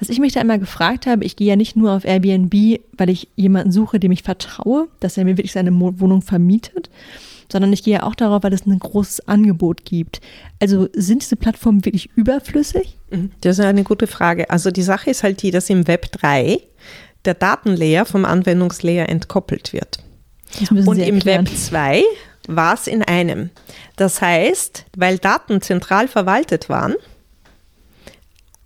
[0.00, 3.10] Was ich mich da immer gefragt habe, ich gehe ja nicht nur auf Airbnb, weil
[3.10, 6.90] ich jemanden suche, dem ich vertraue, dass er mir wirklich seine Wohnung vermietet,
[7.50, 10.20] sondern ich gehe auch darauf, weil es ein großes Angebot gibt.
[10.60, 12.98] Also sind diese Plattformen wirklich überflüssig?
[13.10, 13.30] Mhm.
[13.40, 14.50] Das ist eine gute Frage.
[14.50, 16.58] Also die Sache ist halt die, dass im Web 3
[17.24, 19.98] der Datenlayer vom Anwendungslayer entkoppelt wird.
[20.70, 22.02] Und im Web 2
[22.48, 23.50] war es in einem.
[23.96, 26.94] Das heißt, weil Daten zentral verwaltet waren,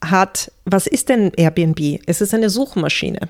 [0.05, 2.01] hat, was ist denn Airbnb?
[2.07, 3.29] Es ist eine Suchmaschine.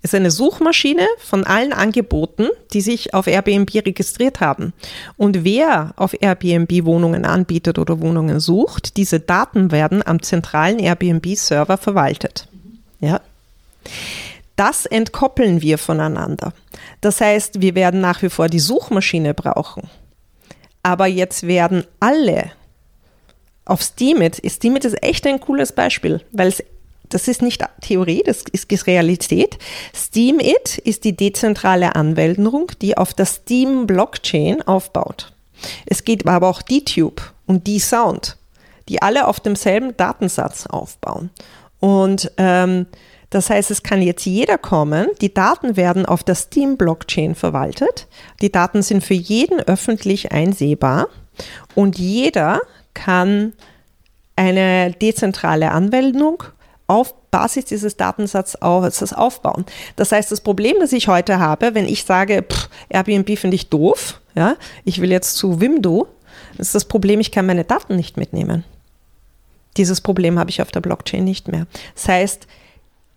[0.00, 4.72] Es ist eine Suchmaschine von allen Angeboten, die sich auf Airbnb registriert haben.
[5.16, 11.76] Und wer auf Airbnb Wohnungen anbietet oder Wohnungen sucht, diese Daten werden am zentralen Airbnb-Server
[11.76, 12.46] verwaltet.
[13.00, 13.20] Ja.
[14.58, 16.52] Das entkoppeln wir voneinander.
[17.00, 19.88] Das heißt, wir werden nach wie vor die Suchmaschine brauchen.
[20.82, 22.50] Aber jetzt werden alle
[23.64, 26.64] auf Steamit, Steamit ist echt ein cooles Beispiel, weil es
[27.08, 29.58] das ist nicht Theorie, das ist Realität.
[29.94, 35.32] Steamit ist die dezentrale Anwendung, die auf der Steam Blockchain aufbaut.
[35.86, 38.36] Es geht aber auch DTube und D-Sound,
[38.88, 41.30] die alle auf demselben Datensatz aufbauen.
[41.80, 42.86] Und ähm,
[43.30, 45.08] das heißt, es kann jetzt jeder kommen.
[45.20, 48.06] Die Daten werden auf der Steam-Blockchain verwaltet.
[48.40, 51.08] Die Daten sind für jeden öffentlich einsehbar
[51.74, 52.60] und jeder
[52.94, 53.52] kann
[54.36, 56.42] eine dezentrale Anwendung
[56.86, 59.66] auf Basis dieses Datensatzes aufbauen.
[59.96, 63.68] Das heißt, das Problem, das ich heute habe, wenn ich sage, pff, Airbnb finde ich
[63.68, 66.08] doof, ja, ich will jetzt zu Wimdo,
[66.56, 68.64] ist das Problem, ich kann meine Daten nicht mitnehmen.
[69.76, 71.66] Dieses Problem habe ich auf der Blockchain nicht mehr.
[71.94, 72.46] Das heißt,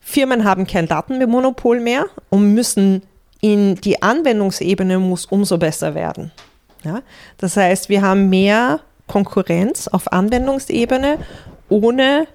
[0.02, 3.04] Firmen haben kein Datenmonopol mehr und müssen
[3.40, 6.32] in die Anwendungsebene muss umso besser werden.
[6.84, 7.02] Ja?
[7.38, 11.18] Das heißt, wir haben mehr Konkurrenz auf Anwendungsebene
[11.70, 12.28] ohne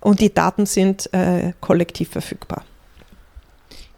[0.00, 2.64] und die Daten sind äh, kollektiv verfügbar.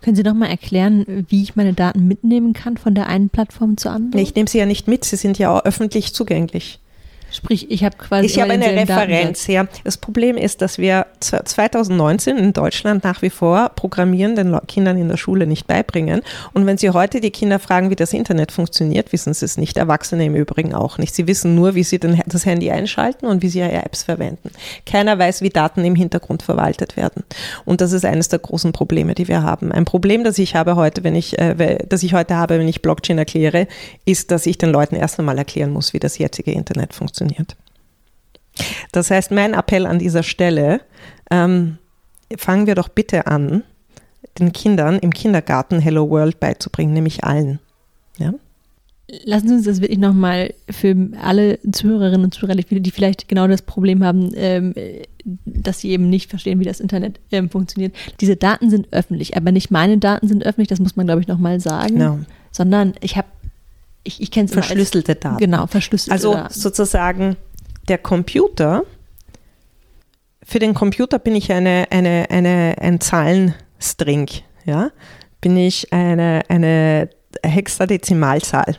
[0.00, 3.76] Können Sie doch mal erklären, wie ich meine Daten mitnehmen kann von der einen Plattform
[3.76, 4.22] zur anderen?
[4.22, 6.80] Ich nehme sie ja nicht mit, sie sind ja auch öffentlich zugänglich.
[7.31, 8.26] Sprich, ich habe quasi.
[8.26, 9.66] Ich habe eine Referenz, ja.
[9.85, 15.09] Das Problem ist, dass wir 2019 in Deutschland nach wie vor Programmieren den Kindern in
[15.09, 16.22] der Schule nicht beibringen.
[16.55, 19.76] Und wenn Sie heute die Kinder fragen, wie das Internet funktioniert, wissen sie es nicht.
[19.76, 21.14] Erwachsene im Übrigen auch nicht.
[21.14, 24.51] Sie wissen nur, wie sie den, das Handy einschalten und wie sie ihre Apps verwenden.
[24.87, 27.24] Keiner weiß, wie Daten im Hintergrund verwaltet werden.
[27.66, 29.70] Und das ist eines der großen Probleme, die wir haben.
[29.70, 32.81] Ein Problem, das ich habe heute, wenn ich, äh, das ich heute habe, wenn ich
[32.81, 33.68] Blockchain erkläre,
[34.07, 37.56] ist, dass ich den Leuten erst einmal erklären muss, wie das jetzige Internet funktioniert funktioniert.
[38.92, 40.80] Das heißt, mein Appell an dieser Stelle,
[41.30, 41.78] ähm,
[42.36, 43.62] fangen wir doch bitte an,
[44.38, 47.60] den Kindern im Kindergarten Hello World beizubringen, nämlich allen.
[48.18, 48.34] Ja?
[49.24, 53.62] Lassen Sie uns das wirklich nochmal für alle Zuhörerinnen und Zuhörer, die vielleicht genau das
[53.62, 54.74] Problem haben, ähm,
[55.46, 57.94] dass sie eben nicht verstehen, wie das Internet ähm, funktioniert.
[58.20, 61.28] Diese Daten sind öffentlich, aber nicht meine Daten sind öffentlich, das muss man, glaube ich,
[61.28, 62.18] nochmal sagen, genau.
[62.52, 63.28] sondern ich habe
[64.05, 65.36] ich, ich kenne es Verschlüsselte als, Daten.
[65.38, 66.46] Genau, verschlüsselte also Daten.
[66.46, 67.36] Also sozusagen
[67.88, 68.82] der Computer,
[70.42, 74.28] für den Computer bin ich eine, eine, eine, ein Zahlenstring,
[74.64, 74.90] ja,
[75.40, 77.11] bin ich eine, eine
[77.42, 78.76] Hexadezimalzahl.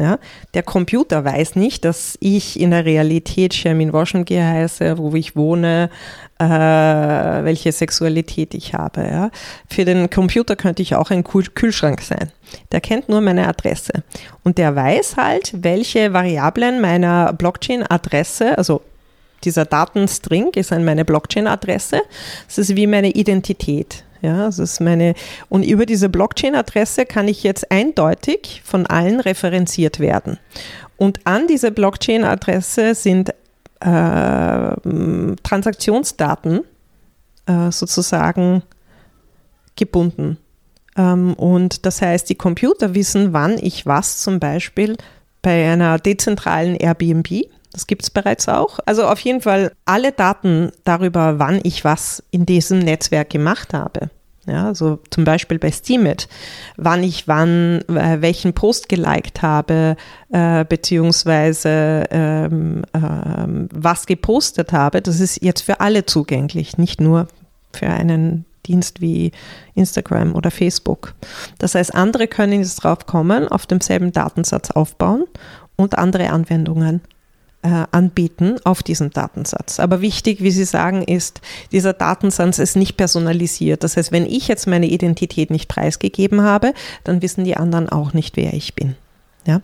[0.00, 0.18] Ja,
[0.54, 5.90] der Computer weiß nicht, dass ich in der Realität Shermin Washington heiße, wo ich wohne,
[6.38, 9.02] äh, welche Sexualität ich habe.
[9.02, 9.30] Ja.
[9.68, 12.30] Für den Computer könnte ich auch ein Kühlschrank sein.
[12.70, 14.04] Der kennt nur meine Adresse.
[14.44, 18.82] Und der weiß halt, welche Variablen meiner Blockchain-Adresse, also
[19.44, 22.02] dieser Datenstring ist an meine Blockchain-Adresse.
[22.46, 24.04] Das ist wie meine Identität.
[24.20, 25.14] Ja, das ist meine,
[25.48, 30.38] und über diese Blockchain-Adresse kann ich jetzt eindeutig von allen referenziert werden.
[30.96, 33.34] Und an diese Blockchain-Adresse sind äh,
[35.42, 36.64] Transaktionsdaten
[37.46, 38.62] äh, sozusagen
[39.76, 40.38] gebunden.
[40.96, 44.96] Ähm, und das heißt, die Computer wissen, wann ich was zum Beispiel
[45.42, 47.46] bei einer dezentralen Airbnb
[47.78, 48.80] das gibt es bereits auch.
[48.86, 54.10] Also auf jeden Fall alle Daten darüber, wann ich was in diesem Netzwerk gemacht habe.
[54.46, 56.26] Ja, also zum Beispiel bei Steamit,
[56.76, 59.96] wann ich wann äh, welchen Post geliked habe,
[60.32, 67.28] äh, beziehungsweise ähm, ähm, was gepostet habe, das ist jetzt für alle zugänglich, nicht nur
[67.72, 69.30] für einen Dienst wie
[69.76, 71.14] Instagram oder Facebook.
[71.58, 75.26] Das heißt, andere können jetzt drauf kommen, auf demselben Datensatz aufbauen
[75.76, 77.02] und andere Anwendungen
[77.62, 79.80] anbieten auf diesen Datensatz.
[79.80, 81.40] Aber wichtig, wie Sie sagen, ist,
[81.72, 83.82] dieser Datensatz ist nicht personalisiert.
[83.82, 86.72] Das heißt, wenn ich jetzt meine Identität nicht preisgegeben habe,
[87.04, 88.94] dann wissen die anderen auch nicht, wer ich bin.
[89.46, 89.60] Ja?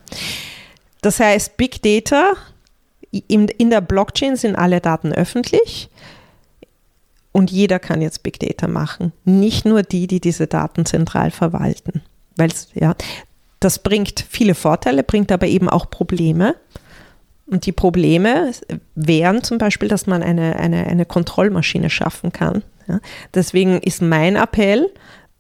[1.03, 2.33] Das heißt, Big Data,
[3.11, 5.89] in, in der Blockchain sind alle Daten öffentlich.
[7.31, 12.03] Und jeder kann jetzt Big Data machen, nicht nur die, die diese Daten zentral verwalten.
[12.37, 12.95] Weil ja,
[13.61, 16.55] das bringt viele Vorteile, bringt aber eben auch Probleme.
[17.47, 18.53] Und die Probleme
[18.95, 22.63] wären zum Beispiel, dass man eine, eine, eine Kontrollmaschine schaffen kann.
[22.89, 23.01] Ja.
[23.35, 24.91] Deswegen ist mein Appell,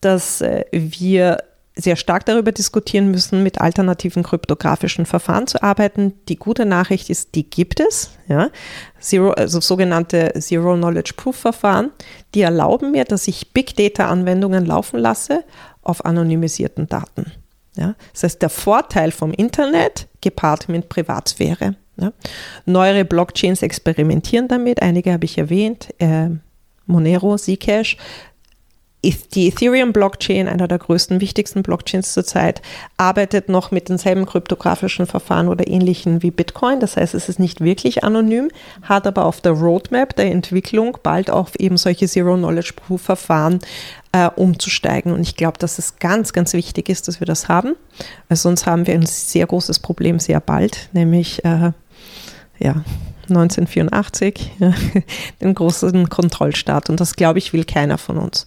[0.00, 1.38] dass äh, wir
[1.76, 6.12] sehr stark darüber diskutieren müssen, mit alternativen kryptografischen Verfahren zu arbeiten.
[6.28, 8.10] Die gute Nachricht ist, die gibt es.
[8.28, 8.50] Ja.
[9.00, 11.90] Zero, also sogenannte Zero Knowledge Proof Verfahren,
[12.34, 15.42] die erlauben mir, dass ich Big Data Anwendungen laufen lasse
[15.82, 17.32] auf anonymisierten Daten.
[17.76, 17.94] Ja.
[18.12, 21.74] Das heißt, der Vorteil vom Internet gepaart mit Privatsphäre.
[21.96, 22.12] Ja.
[22.66, 26.30] Neuere Blockchains experimentieren damit, einige habe ich erwähnt, äh,
[26.86, 27.96] Monero, Zcash.
[29.34, 32.62] Die Ethereum-Blockchain, einer der größten, wichtigsten Blockchains zurzeit,
[32.96, 36.80] arbeitet noch mit denselben kryptografischen Verfahren oder ähnlichen wie Bitcoin.
[36.80, 38.48] Das heißt, es ist nicht wirklich anonym,
[38.80, 43.58] hat aber auf der Roadmap der Entwicklung bald auf eben solche Zero-Knowledge-Proof-Verfahren
[44.12, 45.12] äh, umzusteigen.
[45.12, 47.76] Und ich glaube, dass es ganz, ganz wichtig ist, dass wir das haben.
[48.28, 51.72] Weil sonst haben wir ein sehr großes Problem sehr bald, nämlich äh,
[52.64, 52.82] ja,
[53.28, 54.74] 1984, ja,
[55.40, 56.90] den großen Kontrollstaat.
[56.90, 58.46] Und das, glaube ich, will keiner von uns.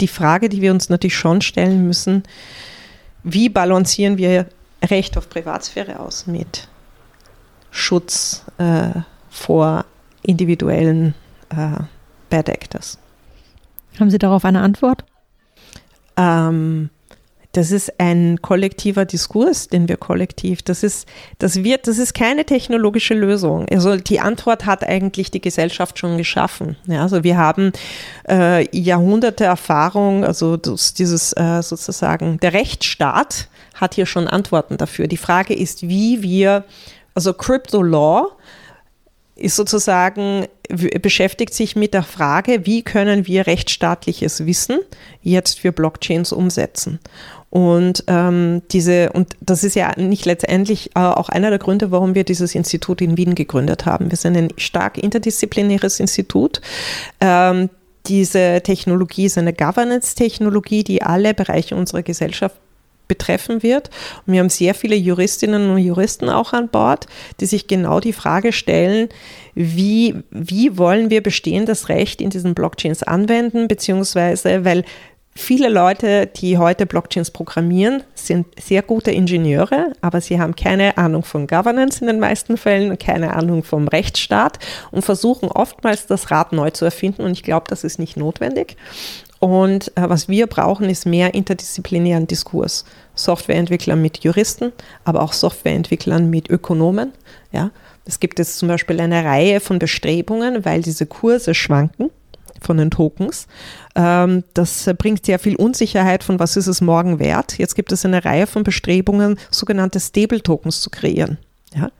[0.00, 2.22] Die Frage, die wir uns natürlich schon stellen müssen,
[3.24, 4.46] wie balancieren wir
[4.84, 6.68] Recht auf Privatsphäre aus mit
[7.70, 8.90] Schutz äh,
[9.30, 9.84] vor
[10.22, 11.14] individuellen
[11.50, 11.82] äh,
[12.28, 12.98] Bad Actors?
[13.98, 15.04] Haben Sie darauf eine Antwort?
[16.16, 16.90] Ähm,
[17.52, 21.06] das ist ein kollektiver Diskurs, den wir kollektiv, das ist,
[21.38, 23.66] das wird, das ist keine technologische Lösung.
[23.70, 26.76] Also die Antwort hat eigentlich die Gesellschaft schon geschaffen.
[26.86, 27.72] Ja, also wir haben
[28.28, 35.06] äh, Jahrhunderte Erfahrung, also das, dieses äh, sozusagen, der Rechtsstaat hat hier schon Antworten dafür.
[35.06, 36.64] Die Frage ist, wie wir,
[37.14, 38.32] also Crypto Law
[39.34, 44.78] ist sozusagen, beschäftigt sich mit der Frage, wie können wir rechtsstaatliches Wissen
[45.22, 47.00] jetzt für Blockchains umsetzen.
[47.52, 52.14] Und ähm, diese, und das ist ja nicht letztendlich äh, auch einer der Gründe, warum
[52.14, 54.10] wir dieses Institut in Wien gegründet haben.
[54.10, 56.62] Wir sind ein stark interdisziplinäres Institut.
[57.20, 57.68] Ähm,
[58.06, 62.56] diese Technologie ist eine Governance-Technologie, die alle Bereiche unserer Gesellschaft
[63.06, 63.90] betreffen wird.
[64.26, 67.06] Und wir haben sehr viele Juristinnen und Juristen auch an Bord,
[67.40, 69.10] die sich genau die Frage stellen,
[69.54, 74.84] wie, wie wollen wir bestehendes Recht in diesen Blockchains anwenden, beziehungsweise, weil
[75.34, 81.24] Viele Leute, die heute Blockchains programmieren, sind sehr gute Ingenieure, aber sie haben keine Ahnung
[81.24, 84.58] von Governance in den meisten Fällen und keine Ahnung vom Rechtsstaat
[84.90, 87.22] und versuchen oftmals das Rad neu zu erfinden.
[87.22, 88.76] Und ich glaube, das ist nicht notwendig.
[89.38, 92.84] Und äh, was wir brauchen, ist mehr interdisziplinären Diskurs.
[93.14, 94.70] Softwareentwickler mit Juristen,
[95.04, 97.12] aber auch Softwareentwicklern mit Ökonomen.
[97.52, 97.70] Ja.
[98.04, 102.10] Es gibt jetzt zum Beispiel eine Reihe von Bestrebungen, weil diese Kurse schwanken
[102.62, 103.46] von den Tokens.
[103.94, 107.58] Ähm, das bringt sehr viel Unsicherheit von, was ist es morgen wert.
[107.58, 111.38] Jetzt gibt es eine Reihe von Bestrebungen, sogenannte Stable-Tokens zu kreieren.
[111.74, 111.90] Ja?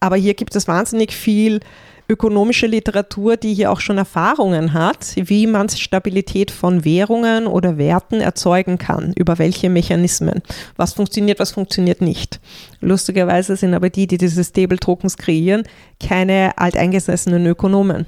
[0.00, 1.60] Aber hier gibt es wahnsinnig viel
[2.08, 8.20] ökonomische Literatur, die hier auch schon Erfahrungen hat, wie man Stabilität von Währungen oder Werten
[8.20, 10.40] erzeugen kann, über welche Mechanismen.
[10.76, 12.40] Was funktioniert, was funktioniert nicht.
[12.80, 15.64] Lustigerweise sind aber die, die diese Stable Tokens kreieren,
[16.00, 18.06] keine alteingesessenen Ökonomen.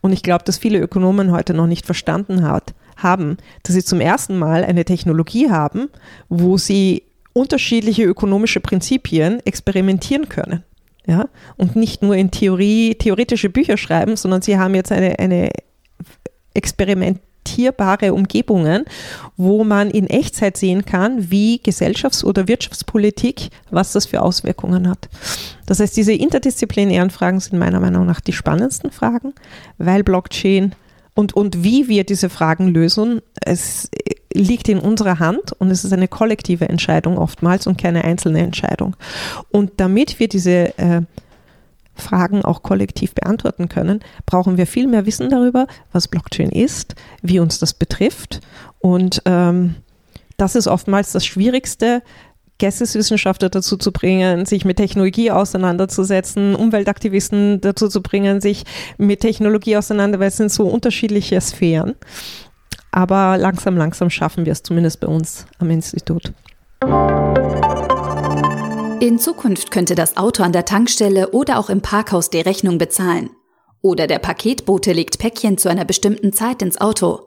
[0.00, 4.00] Und ich glaube, dass viele Ökonomen heute noch nicht verstanden hat, haben, dass sie zum
[4.00, 5.88] ersten Mal eine Technologie haben,
[6.28, 10.62] wo sie unterschiedliche ökonomische Prinzipien experimentieren können.
[11.06, 11.28] Ja?
[11.56, 15.50] Und nicht nur in Theorie, theoretische Bücher schreiben, sondern sie haben jetzt eine, eine
[16.54, 18.84] Experiment, adaptierbare Umgebungen,
[19.36, 25.08] wo man in Echtzeit sehen kann, wie Gesellschafts- oder Wirtschaftspolitik, was das für Auswirkungen hat.
[25.66, 29.34] Das heißt, diese interdisziplinären Fragen sind meiner Meinung nach die spannendsten Fragen,
[29.78, 30.74] weil Blockchain
[31.14, 33.90] und, und wie wir diese Fragen lösen, es
[34.32, 38.96] liegt in unserer Hand und es ist eine kollektive Entscheidung oftmals und keine einzelne Entscheidung.
[39.50, 41.02] Und damit wir diese äh,
[42.02, 47.38] Fragen auch kollektiv beantworten können, brauchen wir viel mehr Wissen darüber, was Blockchain ist, wie
[47.38, 48.40] uns das betrifft.
[48.80, 49.76] Und ähm,
[50.36, 52.02] das ist oftmals das Schwierigste,
[52.58, 58.64] Geisteswissenschaftler dazu zu bringen, sich mit Technologie auseinanderzusetzen, Umweltaktivisten dazu zu bringen, sich
[58.98, 61.94] mit Technologie auseinanderzusetzen, weil es sind so unterschiedliche Sphären.
[62.92, 66.32] Aber langsam, langsam schaffen wir es zumindest bei uns am Institut.
[69.02, 73.30] In Zukunft könnte das Auto an der Tankstelle oder auch im Parkhaus die Rechnung bezahlen.
[73.80, 77.18] Oder der Paketbote legt Päckchen zu einer bestimmten Zeit ins Auto.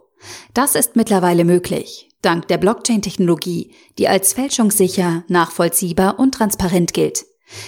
[0.53, 7.25] Das ist mittlerweile möglich, dank der Blockchain-Technologie, die als fälschungssicher, nachvollziehbar und transparent gilt.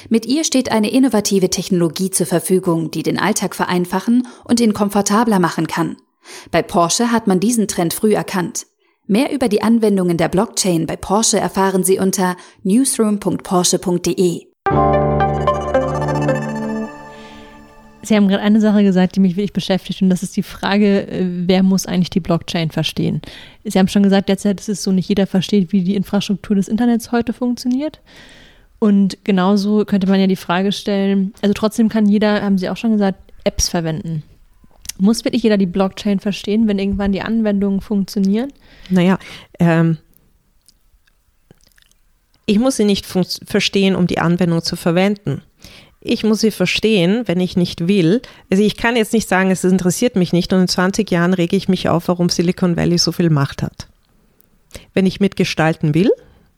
[0.08, 5.40] Mit ihr steht eine innovative Technologie zur Verfügung, die den Alltag vereinfachen und ihn komfortabler
[5.40, 5.98] machen kann.
[6.50, 8.68] Bei Porsche hat man diesen Trend früh erkannt.
[9.10, 14.48] Mehr über die Anwendungen der Blockchain bei Porsche erfahren Sie unter newsroom.porsche.de.
[18.02, 21.08] Sie haben gerade eine Sache gesagt, die mich wirklich beschäftigt, und das ist die Frage,
[21.08, 23.22] äh, wer muss eigentlich die Blockchain verstehen?
[23.64, 26.68] Sie haben schon gesagt, derzeit ist es so, nicht jeder versteht, wie die Infrastruktur des
[26.68, 28.02] Internets heute funktioniert.
[28.80, 32.78] Und genauso könnte man ja die Frage stellen, also trotzdem kann jeder, haben Sie auch
[32.78, 34.24] schon gesagt, Apps verwenden.
[35.00, 38.52] Muss wirklich jeder die Blockchain verstehen, wenn irgendwann die Anwendungen funktionieren?
[38.90, 39.20] Naja,
[39.60, 39.98] ähm,
[42.46, 45.42] ich muss sie nicht verstehen, um die Anwendung zu verwenden.
[46.00, 48.22] Ich muss sie verstehen, wenn ich nicht will.
[48.50, 51.58] Also ich kann jetzt nicht sagen, es interessiert mich nicht und in 20 Jahren rege
[51.58, 53.90] ich mich auf, warum Silicon Valley so viel Macht hat.
[54.94, 56.12] Wenn ich mitgestalten will,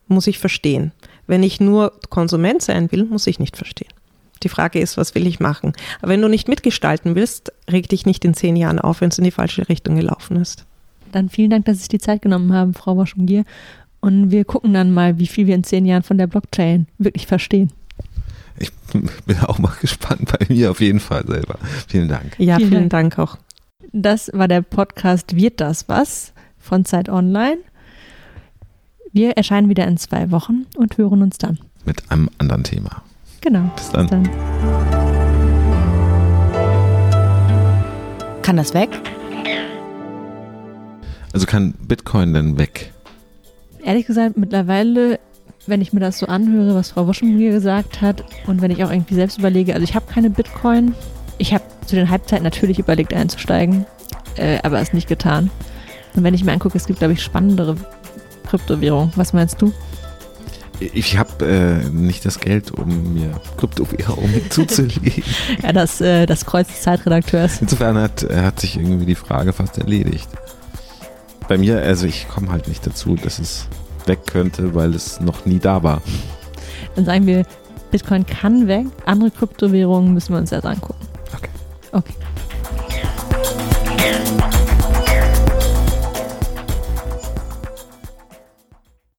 [0.07, 0.91] muss ich verstehen.
[1.25, 3.89] Wenn ich nur Konsument sein will, muss ich nicht verstehen.
[4.43, 5.73] Die Frage ist, was will ich machen?
[6.01, 9.17] Aber wenn du nicht mitgestalten willst, reg dich nicht in zehn Jahren auf, wenn es
[9.17, 10.65] in die falsche Richtung gelaufen ist.
[11.11, 13.43] Dann vielen Dank, dass Sie sich die Zeit genommen haben, Frau Waschengier.
[13.99, 17.27] Und wir gucken dann mal, wie viel wir in zehn Jahren von der Blockchain wirklich
[17.27, 17.71] verstehen.
[18.57, 21.57] Ich bin auch mal gespannt bei mir auf jeden Fall selber.
[21.87, 22.35] Vielen Dank.
[22.37, 23.15] Ja, vielen, vielen Dank.
[23.15, 23.37] Dank auch.
[23.91, 27.57] Das war der Podcast Wird das was von Zeit Online.
[29.11, 31.57] Wir erscheinen wieder in zwei Wochen und hören uns dann.
[31.85, 33.01] Mit einem anderen Thema.
[33.41, 33.71] Genau.
[33.75, 34.07] Bis dann.
[34.07, 34.29] Bis dann.
[38.41, 38.89] Kann das weg?
[41.33, 42.91] Also kann Bitcoin denn weg?
[43.83, 45.19] Ehrlich gesagt, mittlerweile,
[45.67, 48.91] wenn ich mir das so anhöre, was Frau Woschenmühe gesagt hat und wenn ich auch
[48.91, 50.95] irgendwie selbst überlege, also ich habe keine Bitcoin.
[51.37, 53.85] Ich habe zu den Halbzeiten natürlich überlegt einzusteigen,
[54.35, 55.49] äh, aber es nicht getan.
[56.15, 57.75] Und wenn ich mir angucke, es gibt, glaube ich, spannendere
[58.47, 59.13] Kryptowährungen.
[59.15, 59.71] Was meinst du?
[60.79, 65.23] Ich habe äh, nicht das Geld, um mir Kryptowährungen zuzulegen.
[65.61, 67.61] ja, das, äh, das Kreuz des Zeitredakteurs.
[67.61, 70.29] Insofern hat, äh, hat sich irgendwie die Frage fast erledigt.
[71.47, 73.67] Bei mir, also ich komme halt nicht dazu, dass es
[74.05, 76.01] weg könnte, weil es noch nie da war.
[76.95, 77.45] Dann sagen wir,
[77.91, 81.07] Bitcoin kann weg, andere Kryptowährungen müssen wir uns erst angucken.
[81.33, 81.49] Okay.
[81.91, 82.13] Okay.